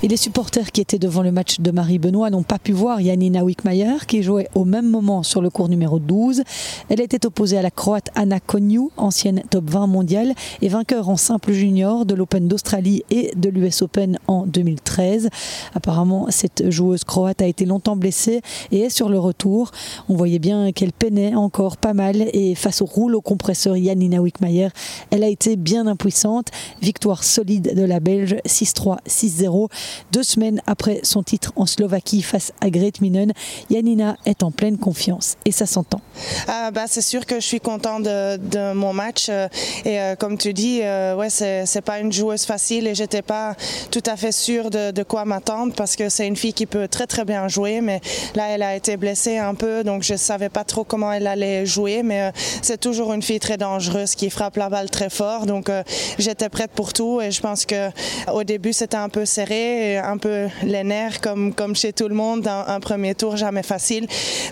Et 0.03 0.09
les 0.09 0.17
supporters 0.17 0.73
qui 0.73 0.81
étaient 0.81 0.99
devant 0.99 1.23
le 1.23 1.31
match 1.31 1.61
de 1.61 1.71
Marie-Benoît 1.71 2.31
n'ont 2.31 2.43
pas 2.43 2.59
pu 2.59 2.73
voir 2.73 3.03
Janina 3.03 3.45
Wickmayer 3.45 4.07
qui 4.09 4.23
jouait 4.23 4.49
au 4.55 4.65
même 4.65 4.89
moment 4.89 5.23
sur 5.23 5.43
le 5.43 5.51
cours 5.51 5.69
numéro 5.69 5.99
12. 5.99 6.43
Elle 6.89 7.03
était 7.03 7.27
opposée 7.27 7.59
à 7.59 7.63
la 7.63 7.71
Croate 7.71 8.09
Anna 8.15 8.41
Konyu, 8.41 8.89
ancienne 8.97 9.43
top 9.51 9.69
20 9.69 9.89
mondiale 9.89 10.33
et 10.63 10.69
vainqueur 10.69 11.11
en 11.11 11.19
simple 11.19 11.53
junior 11.53 12.07
de 12.07 12.15
l'Open 12.15 12.49
d'Australie 12.49 13.05
et 13.11 13.33
de 13.37 13.51
l'US 13.51 13.83
Open 13.83 14.19
en 14.27 14.47
2013. 14.47 15.29
Apparemment, 15.75 16.29
cette 16.31 16.71
joueuse 16.71 17.05
croate 17.05 17.43
a 17.43 17.47
été 17.47 17.67
longtemps 17.67 17.97
blessée 17.97 18.41
et 18.73 18.81
est 18.81 18.89
sur 18.89 19.11
le 19.11 19.19
retour. 19.19 19.71
On 20.09 20.17
voyait 20.17 20.39
bien 20.39 20.73
qu'elle 20.73 20.95
peinait 20.95 21.35
encore 21.35 21.77
pas 21.77 21.93
mal 21.93 22.27
et 22.33 22.55
face 22.55 22.81
au 22.81 22.87
rouleau 22.87 23.21
compresseur 23.21 23.77
Janina 23.77 24.23
Wickmayer, 24.23 24.69
elle 25.11 25.25
a 25.25 25.29
été 25.29 25.57
bien 25.57 25.87
impuissante. 25.87 26.49
Victoire 26.81 27.23
solide 27.23 27.75
de 27.77 27.85
la 27.85 28.01
Belge 28.01 28.37
6-3, 28.47 28.97
6-0 29.07 29.69
deux 30.13 30.23
semaines 30.23 30.61
après 30.67 31.01
son 31.03 31.23
titre 31.23 31.53
en 31.57 31.67
Slovaquie 31.67 32.23
face 32.23 32.53
à 32.61 32.71
Grete 32.71 33.01
Minen, 33.01 33.33
Yanina 33.71 34.17
est 34.27 34.43
en 34.43 34.51
pleine 34.51 34.79
confiance 34.79 35.37
et 35.45 35.53
ça 35.53 35.67
s'entend. 35.67 36.01
Ah, 36.49 36.71
bah, 36.71 36.85
c'est 36.87 37.03
sûr 37.03 37.27
que 37.27 37.37
je 37.37 37.47
suis 37.47 37.61
content 37.61 38.01
de, 38.01 38.73
mon 38.75 38.93
match 38.93 39.27
euh, 39.29 39.49
et 39.85 40.01
euh, 40.01 40.15
comme 40.17 40.39
tu 40.39 40.53
dis, 40.53 40.81
euh, 40.83 41.15
ouais, 41.17 41.31
c'est 41.31 41.81
pas 41.85 41.99
une 41.99 42.13
joueuse 42.13 42.45
facile 42.45 42.87
et 42.87 42.95
j'étais 42.95 43.23
pas 43.23 43.55
tout 43.91 44.03
à 44.07 44.17
fait 44.17 44.33
sûre 44.33 44.71
de, 44.71 45.03
quoi 45.03 45.25
m'attendre 45.25 45.73
parce 45.75 45.97
que 45.97 46.09
c'est 46.09 46.27
une 46.27 46.37
fille 46.37 46.53
qui 46.53 46.67
peut 46.67 46.87
très 46.87 47.07
très 47.07 47.25
bien 47.25 47.49
jouer, 47.49 47.81
mais 47.81 48.01
là 48.35 48.49
elle 48.51 48.63
a 48.63 48.77
été 48.77 48.97
blessée 48.97 49.39
un 49.39 49.55
peu 49.55 49.83
donc 49.83 50.03
je 50.03 50.15
savais 50.15 50.51
pas 50.51 50.65
trop 50.65 50.85
comment 50.85 51.11
elle 51.11 51.27
allait 51.27 51.65
jouer, 51.65 52.03
mais 52.03 52.33
c'est 52.63 52.79
toujours 52.79 53.13
une 53.13 53.23
fille 53.23 53.41
très 53.41 53.57
dangereuse 53.57 54.15
qui 54.15 54.29
frappe 54.29 54.57
la 54.57 54.69
balle 54.69 54.91
très 54.91 55.09
fort 55.09 55.47
donc 55.47 55.71
j'étais 56.19 56.49
prête 56.49 56.71
pour 56.71 56.93
tout 56.93 57.21
et 57.21 57.31
je 57.31 57.41
pense 57.41 57.65
que 57.65 57.89
au 58.33 58.45
début 58.45 58.73
c'était 58.73 58.99
un 58.99 59.09
peu 59.09 59.25
serré 59.25 59.80
un 59.99 60.19
peu 60.19 60.49
les 60.63 60.85
nerfs 60.85 61.21
comme, 61.21 61.75
chez 61.75 61.93
tout 61.93 62.09
le 62.09 62.15
monde. 62.15 62.47
Un, 62.47 62.81
premier 62.81 63.15
tour, 63.15 63.37
jamais 63.37 63.63
facile, 63.63 64.07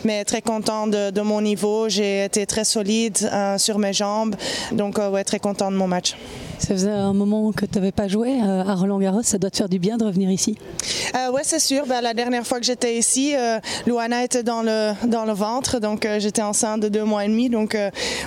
mais 0.04 0.24
très 0.24 0.42
content 0.42 0.86
de, 0.86 1.20
mon 1.20 1.40
niveau. 1.40 1.88
J'ai 1.88 2.24
été 2.24 2.46
très 2.46 2.64
solide 2.64 3.18
euh, 3.32 3.58
sur 3.58 3.78
mes 3.78 3.92
jambes, 3.92 4.34
donc 4.72 4.98
euh, 4.98 5.22
très 5.24 5.38
content 5.38 5.70
de 5.70 5.76
mon 5.76 5.86
match. 5.86 6.16
Ça 6.58 6.74
faisait 6.74 6.90
un 6.90 7.12
moment 7.12 7.52
que 7.52 7.64
tu 7.64 7.78
n'avais 7.78 7.92
pas 7.92 8.08
joué 8.08 8.40
euh, 8.42 8.64
à 8.64 8.74
Roland 8.74 8.98
Garros, 8.98 9.22
ça 9.22 9.38
doit 9.38 9.50
te 9.50 9.56
faire 9.56 9.68
du 9.68 9.78
bien 9.78 9.96
de 9.96 10.04
revenir 10.04 10.30
ici 10.30 10.58
euh, 11.14 11.30
Oui, 11.32 11.42
c'est 11.44 11.60
sûr. 11.60 11.86
Ben, 11.86 12.00
la 12.00 12.14
dernière 12.14 12.44
fois 12.46 12.58
que 12.58 12.66
j'étais 12.66 12.96
ici, 12.96 13.34
euh, 13.36 13.58
Luana 13.86 14.24
était 14.24 14.42
dans 14.42 14.62
le, 14.62 14.92
dans 15.06 15.24
le 15.24 15.32
ventre, 15.32 15.78
donc 15.78 16.04
euh, 16.04 16.18
j'étais 16.18 16.42
enceinte 16.42 16.80
de 16.80 16.88
deux 16.88 17.04
mois 17.04 17.24
et 17.24 17.28
demi. 17.28 17.48
Donc 17.48 17.76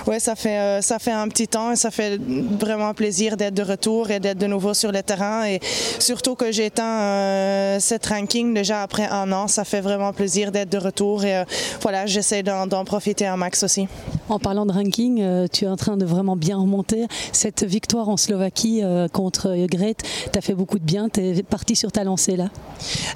ouais, 0.06 0.18
ça 0.18 0.34
fait, 0.34 0.80
ça 0.82 0.98
fait 0.98 1.12
un 1.12 1.28
petit 1.28 1.46
temps 1.46 1.72
et 1.72 1.76
ça 1.76 1.90
fait 1.90 2.18
vraiment 2.18 2.94
plaisir 2.94 3.36
d'être 3.36 3.54
de 3.54 3.62
retour 3.62 4.10
et 4.10 4.18
d'être 4.18 4.38
de 4.38 4.46
nouveau 4.46 4.74
sur 4.74 4.92
le 4.92 5.02
terrain. 5.02 5.44
Et 5.46 5.60
surtout 5.98 6.34
que 6.34 6.50
j'ai 6.50 6.66
éteint 6.66 7.78
cette 7.80 8.06
ranking 8.06 8.54
déjà 8.54 8.82
après 8.82 9.06
un 9.06 9.30
an, 9.32 9.46
ça 9.46 9.64
fait 9.64 9.80
vraiment 9.80 10.12
plaisir 10.12 10.52
d'être 10.52 10.70
de 10.70 10.78
retour. 10.78 11.24
Et 11.24 11.44
voilà, 11.82 12.06
j'essaie 12.06 12.42
d'en 12.42 12.84
profiter 12.84 13.26
un 13.26 13.36
max 13.36 13.62
aussi. 13.62 13.88
En 14.32 14.38
parlant 14.38 14.64
de 14.64 14.72
ranking, 14.72 15.48
tu 15.52 15.66
es 15.66 15.68
en 15.68 15.76
train 15.76 15.98
de 15.98 16.06
vraiment 16.06 16.36
bien 16.36 16.56
remonter. 16.56 17.06
Cette 17.32 17.64
victoire 17.64 18.08
en 18.08 18.16
Slovaquie 18.16 18.80
euh, 18.82 19.06
contre 19.06 19.54
Grete, 19.66 20.02
tu 20.32 20.38
as 20.38 20.40
fait 20.40 20.54
beaucoup 20.54 20.78
de 20.78 20.84
bien. 20.84 21.10
Tu 21.10 21.20
es 21.20 21.42
parti 21.42 21.76
sur 21.76 21.92
ta 21.92 22.02
lancée 22.02 22.36
là 22.36 22.48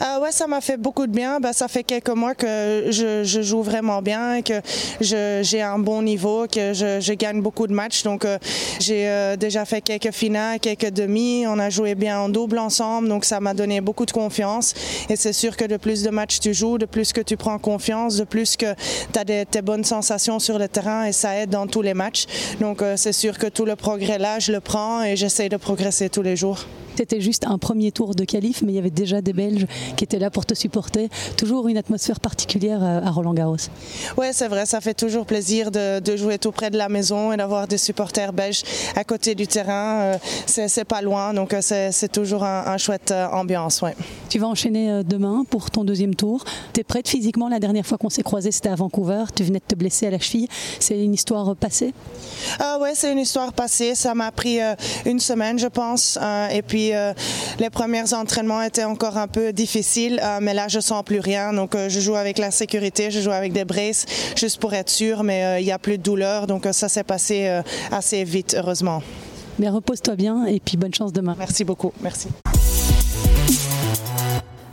euh, 0.02 0.20
Ouais, 0.20 0.32
ça 0.32 0.46
m'a 0.46 0.60
fait 0.60 0.76
beaucoup 0.76 1.06
de 1.06 1.12
bien. 1.12 1.40
Ben, 1.40 1.52
ça 1.52 1.68
fait 1.68 1.84
quelques 1.84 2.10
mois 2.10 2.34
que 2.34 2.88
je, 2.90 3.42
joue 3.42 3.62
vraiment 3.62 4.02
bien, 4.02 4.42
que 4.42 4.60
j'ai 5.00 5.62
un 5.62 5.78
bon 5.78 6.02
niveau, 6.02 6.46
que 6.46 6.72
je, 6.72 7.12
gagne 7.14 7.40
beaucoup 7.40 7.66
de 7.66 7.72
matchs. 7.72 8.02
Donc 8.02 8.24
euh, 8.24 8.38
j'ai 8.78 9.08
euh, 9.08 9.36
déjà 9.36 9.64
fait 9.64 9.80
quelques 9.80 10.12
finales, 10.12 10.60
quelques 10.60 10.90
demi. 10.90 11.46
On 11.46 11.58
a 11.58 11.70
joué 11.70 11.94
bien 11.94 12.20
en 12.20 12.28
double 12.28 12.58
ensemble. 12.58 13.08
Donc 13.08 13.24
ça 13.24 13.40
m'a 13.40 13.54
donné 13.54 13.80
beaucoup 13.80 14.06
de 14.06 14.12
confiance. 14.12 14.74
Et 15.08 15.16
c'est 15.16 15.32
sûr 15.32 15.56
que 15.56 15.64
de 15.64 15.76
plus 15.76 16.02
de 16.02 16.10
matchs 16.10 16.40
tu 16.40 16.52
joues, 16.52 16.78
de 16.78 16.86
plus 16.86 17.12
que 17.12 17.20
tu 17.20 17.36
prends 17.36 17.58
confiance, 17.58 18.16
de 18.16 18.24
plus 18.24 18.56
que 18.56 18.74
tu 19.12 19.18
as 19.18 19.24
des, 19.24 19.46
bonnes 19.62 19.84
sensations 19.84 20.38
sur 20.38 20.58
le 20.58 20.68
terrain 20.68 21.05
et 21.06 21.12
ça 21.12 21.36
aide 21.36 21.50
dans 21.50 21.66
tous 21.66 21.82
les 21.82 21.94
matchs. 21.94 22.26
Donc 22.60 22.82
c'est 22.96 23.12
sûr 23.12 23.38
que 23.38 23.46
tout 23.46 23.64
le 23.64 23.76
progrès 23.76 24.18
là, 24.18 24.38
je 24.38 24.52
le 24.52 24.60
prends 24.60 25.02
et 25.02 25.16
j'essaie 25.16 25.48
de 25.48 25.56
progresser 25.56 26.08
tous 26.10 26.22
les 26.22 26.36
jours. 26.36 26.66
C'était 26.96 27.20
juste 27.20 27.44
un 27.46 27.58
premier 27.58 27.92
tour 27.92 28.14
de 28.14 28.24
qualif, 28.24 28.62
mais 28.62 28.72
il 28.72 28.74
y 28.76 28.78
avait 28.78 28.90
déjà 28.90 29.20
des 29.20 29.34
Belges 29.34 29.66
qui 29.96 30.04
étaient 30.04 30.18
là 30.18 30.30
pour 30.30 30.46
te 30.46 30.54
supporter. 30.54 31.10
Toujours 31.36 31.68
une 31.68 31.76
atmosphère 31.76 32.20
particulière 32.20 32.82
euh, 32.82 33.02
à 33.02 33.10
Roland 33.10 33.34
Garros. 33.34 33.56
Oui, 34.16 34.28
c'est 34.32 34.48
vrai, 34.48 34.64
ça 34.64 34.80
fait 34.80 34.94
toujours 34.94 35.26
plaisir 35.26 35.70
de, 35.70 36.16
jouer 36.16 36.38
tout 36.38 36.52
près 36.52 36.70
de 36.70 36.78
la 36.78 36.88
maison 36.88 37.32
et 37.32 37.36
d'avoir 37.36 37.68
des 37.68 37.76
supporters 37.76 38.32
belges 38.32 38.62
à 38.94 39.04
côté 39.04 39.34
du 39.34 39.46
terrain. 39.46 40.00
Euh, 40.00 40.18
c'est 40.46 40.84
pas 40.84 41.02
loin, 41.02 41.34
donc 41.34 41.52
euh, 41.52 41.60
c'est 41.60 42.10
toujours 42.10 42.44
un, 42.44 42.78
chouette 42.78 43.12
ambiance. 43.32 43.82
Ouais. 43.82 43.94
Tu 44.30 44.38
vas 44.38 44.46
enchaîner 44.46 45.02
demain 45.04 45.44
pour 45.48 45.70
ton 45.70 45.84
deuxième 45.84 46.14
tour. 46.14 46.44
Tu 46.72 46.80
es 46.80 46.84
prête 46.84 47.08
physiquement 47.08 47.48
La 47.48 47.58
dernière 47.58 47.86
fois 47.86 47.98
qu'on 47.98 48.10
s'est 48.10 48.22
croisé, 48.22 48.50
c'était 48.50 48.68
à 48.68 48.74
Vancouver. 48.74 49.24
Tu 49.34 49.42
venais 49.44 49.58
de 49.58 49.64
te 49.64 49.74
blesser 49.74 50.06
à 50.06 50.10
la 50.10 50.18
cheville. 50.18 50.48
C'est 50.80 51.02
une 51.02 51.14
histoire 51.14 51.54
passée? 51.56 51.92
Ah, 52.58 52.78
Oui, 52.80 52.90
c'est 52.94 53.12
une 53.12 53.18
histoire 53.18 53.52
passée. 53.52 53.94
Ça 53.94 54.14
m'a 54.14 54.30
pris 54.32 54.58
une 55.04 55.20
semaine, 55.20 55.58
je 55.58 55.66
pense. 55.66 56.18
et 56.52 56.62
puis, 56.62 56.85
euh, 56.94 57.12
les 57.58 57.70
premiers 57.70 58.12
entraînements 58.14 58.62
étaient 58.62 58.84
encore 58.84 59.16
un 59.16 59.28
peu 59.28 59.52
difficiles, 59.52 60.20
euh, 60.22 60.38
mais 60.40 60.54
là 60.54 60.68
je 60.68 60.80
sens 60.80 61.02
plus 61.04 61.20
rien. 61.20 61.52
Donc 61.52 61.74
euh, 61.74 61.88
je 61.88 62.00
joue 62.00 62.16
avec 62.16 62.38
la 62.38 62.50
sécurité, 62.50 63.10
je 63.10 63.20
joue 63.20 63.32
avec 63.32 63.52
des 63.52 63.64
braces 63.64 64.06
juste 64.36 64.60
pour 64.60 64.74
être 64.74 64.90
sûr, 64.90 65.22
mais 65.22 65.60
il 65.60 65.64
n'y 65.64 65.72
a 65.72 65.78
plus 65.78 65.98
de 65.98 66.02
douleur. 66.02 66.46
Donc 66.46 66.66
ça 66.72 66.88
s'est 66.88 67.04
passé 67.04 67.60
assez 67.90 68.24
vite, 68.24 68.56
heureusement. 68.58 69.02
Mais 69.58 69.68
repose-toi 69.68 70.16
bien 70.16 70.46
et 70.46 70.60
puis 70.60 70.76
bonne 70.76 70.94
chance 70.94 71.12
demain. 71.12 71.34
Merci 71.38 71.64
beaucoup. 71.64 71.92
Merci. 72.02 72.28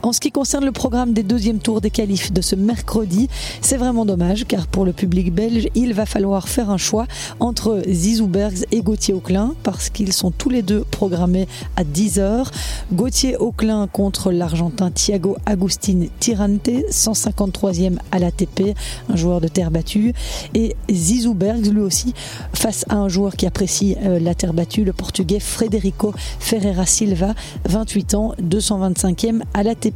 En 0.04 0.12
ce 0.12 0.20
qui 0.20 0.30
concerne 0.30 0.66
le 0.66 0.70
programme 0.70 1.14
des 1.14 1.22
deuxièmes 1.22 1.60
tours 1.60 1.80
des 1.80 1.88
qualifs 1.88 2.30
de 2.30 2.42
ce 2.42 2.54
mercredi, 2.54 3.30
c'est 3.62 3.78
vraiment 3.78 4.04
dommage 4.04 4.44
car 4.46 4.66
pour 4.66 4.84
le 4.84 4.92
public 4.92 5.32
belge, 5.32 5.68
il 5.74 5.94
va 5.94 6.04
falloir 6.04 6.46
faire 6.46 6.68
un 6.68 6.76
choix 6.76 7.06
entre 7.40 7.80
Zizou 7.88 8.26
Bergs 8.26 8.66
et 8.70 8.82
Gauthier 8.82 9.14
Auclin 9.14 9.54
parce 9.62 9.88
qu'ils 9.88 10.12
sont 10.12 10.30
tous 10.30 10.50
les 10.50 10.60
deux 10.60 10.84
programmés 10.90 11.48
à 11.76 11.84
10h. 11.84 12.48
Gauthier 12.92 13.38
Auclin 13.38 13.86
contre 13.86 14.30
l'Argentin 14.30 14.90
Thiago 14.90 15.38
Agustin 15.46 16.08
Tirante, 16.20 16.68
153e 16.90 17.96
à 18.12 18.18
l'ATP, 18.18 18.76
un 19.08 19.16
joueur 19.16 19.40
de 19.40 19.48
terre 19.48 19.70
battue. 19.70 20.12
Et 20.52 20.76
Zizou 20.90 21.32
Bergs, 21.32 21.72
lui 21.72 21.80
aussi, 21.80 22.12
face 22.52 22.84
à 22.90 22.96
un 22.96 23.08
joueur 23.08 23.36
qui 23.36 23.46
apprécie 23.46 23.96
euh, 24.04 24.20
la 24.20 24.34
terre 24.34 24.52
battue, 24.52 24.84
le 24.84 24.92
Portugais 24.92 25.40
Frederico 25.40 26.12
Ferreira 26.40 26.84
Silva, 26.84 27.32
28 27.64 28.14
ans, 28.16 28.34
225e 28.42 29.40
à 29.54 29.62
l'ATP. 29.62 29.93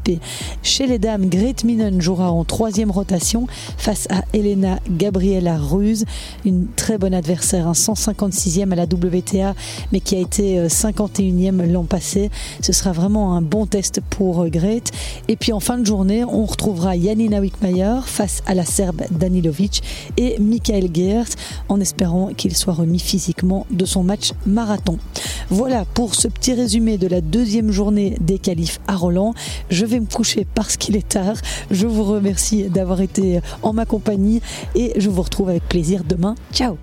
Chez 0.63 0.87
les 0.87 0.99
dames, 0.99 1.29
Grete 1.29 1.65
Minen 1.65 2.01
jouera 2.01 2.31
en 2.31 2.45
troisième 2.45 2.91
rotation 2.91 3.47
face 3.77 4.07
à 4.11 4.23
Elena 4.33 4.79
Gabriela 4.91 5.59
Ruse, 5.59 6.05
une 6.45 6.67
très 6.77 6.99
bonne 6.99 7.15
adversaire, 7.15 7.69
un 7.69 7.73
156e 7.73 8.73
à 8.73 8.77
la 8.77 8.85
WTA, 8.85 9.55
mais 9.93 10.01
qui 10.01 10.17
a 10.17 10.19
été 10.19 10.67
51e 10.67 11.61
euh, 11.61 11.67
l'an 11.67 11.85
passé. 11.85 12.31
Ce 12.61 12.73
sera 12.73 12.93
vraiment 12.93 13.35
un 13.35 13.43
bon 13.43 13.67
test 13.67 14.01
pour 14.11 14.43
euh, 14.43 14.49
Grete. 14.49 14.93
Et 15.29 15.37
puis 15.37 15.53
en 15.53 15.61
fin 15.61 15.79
de 15.79 15.87
journée, 15.87 16.25
on 16.25 16.45
retrouvera 16.45 16.99
Janina 16.99 17.41
Wickmayer 17.41 18.01
face 18.05 18.43
à 18.47 18.55
la 18.55 18.65
Serbe 18.65 19.03
Danilovic 19.11 19.83
et 20.17 20.39
Michael 20.39 20.89
Geert, 20.93 21.29
en 21.69 21.81
espérant 21.81 22.31
qu'il 22.37 22.57
soit 22.57 22.75
remis 22.75 22.99
physiquement 22.99 23.67
de 23.71 23.85
son 23.85 24.03
match 24.03 24.33
marathon. 24.47 24.99
Voilà 25.51 25.85
pour 25.85 26.15
ce 26.15 26.29
petit 26.29 26.55
résumé 26.55 26.99
de 26.99 27.07
la 27.07 27.21
deuxième 27.21 27.71
journée 27.71 28.17
des 28.21 28.39
qualifs 28.39 28.81
à 28.87 28.97
Roland. 28.97 29.35
Je 29.71 29.87
vais 29.89 30.01
me 30.01 30.07
coucher 30.07 30.47
parce 30.55 30.77
qu'il 30.77 30.97
est 30.97 31.09
tard. 31.09 31.37
Je 31.71 31.87
vous 31.87 32.05
remercie 32.05 32.65
d'avoir 32.65 33.01
été 33.01 33.41
en 33.63 33.73
ma 33.73 33.87
compagnie 33.87 34.41
et 34.75 34.93
je 34.97 35.09
vous 35.11 35.23
retrouve 35.23 35.49
avec 35.49 35.69
plaisir 35.69 36.05
demain. 36.05 36.35
Ciao 36.53 36.77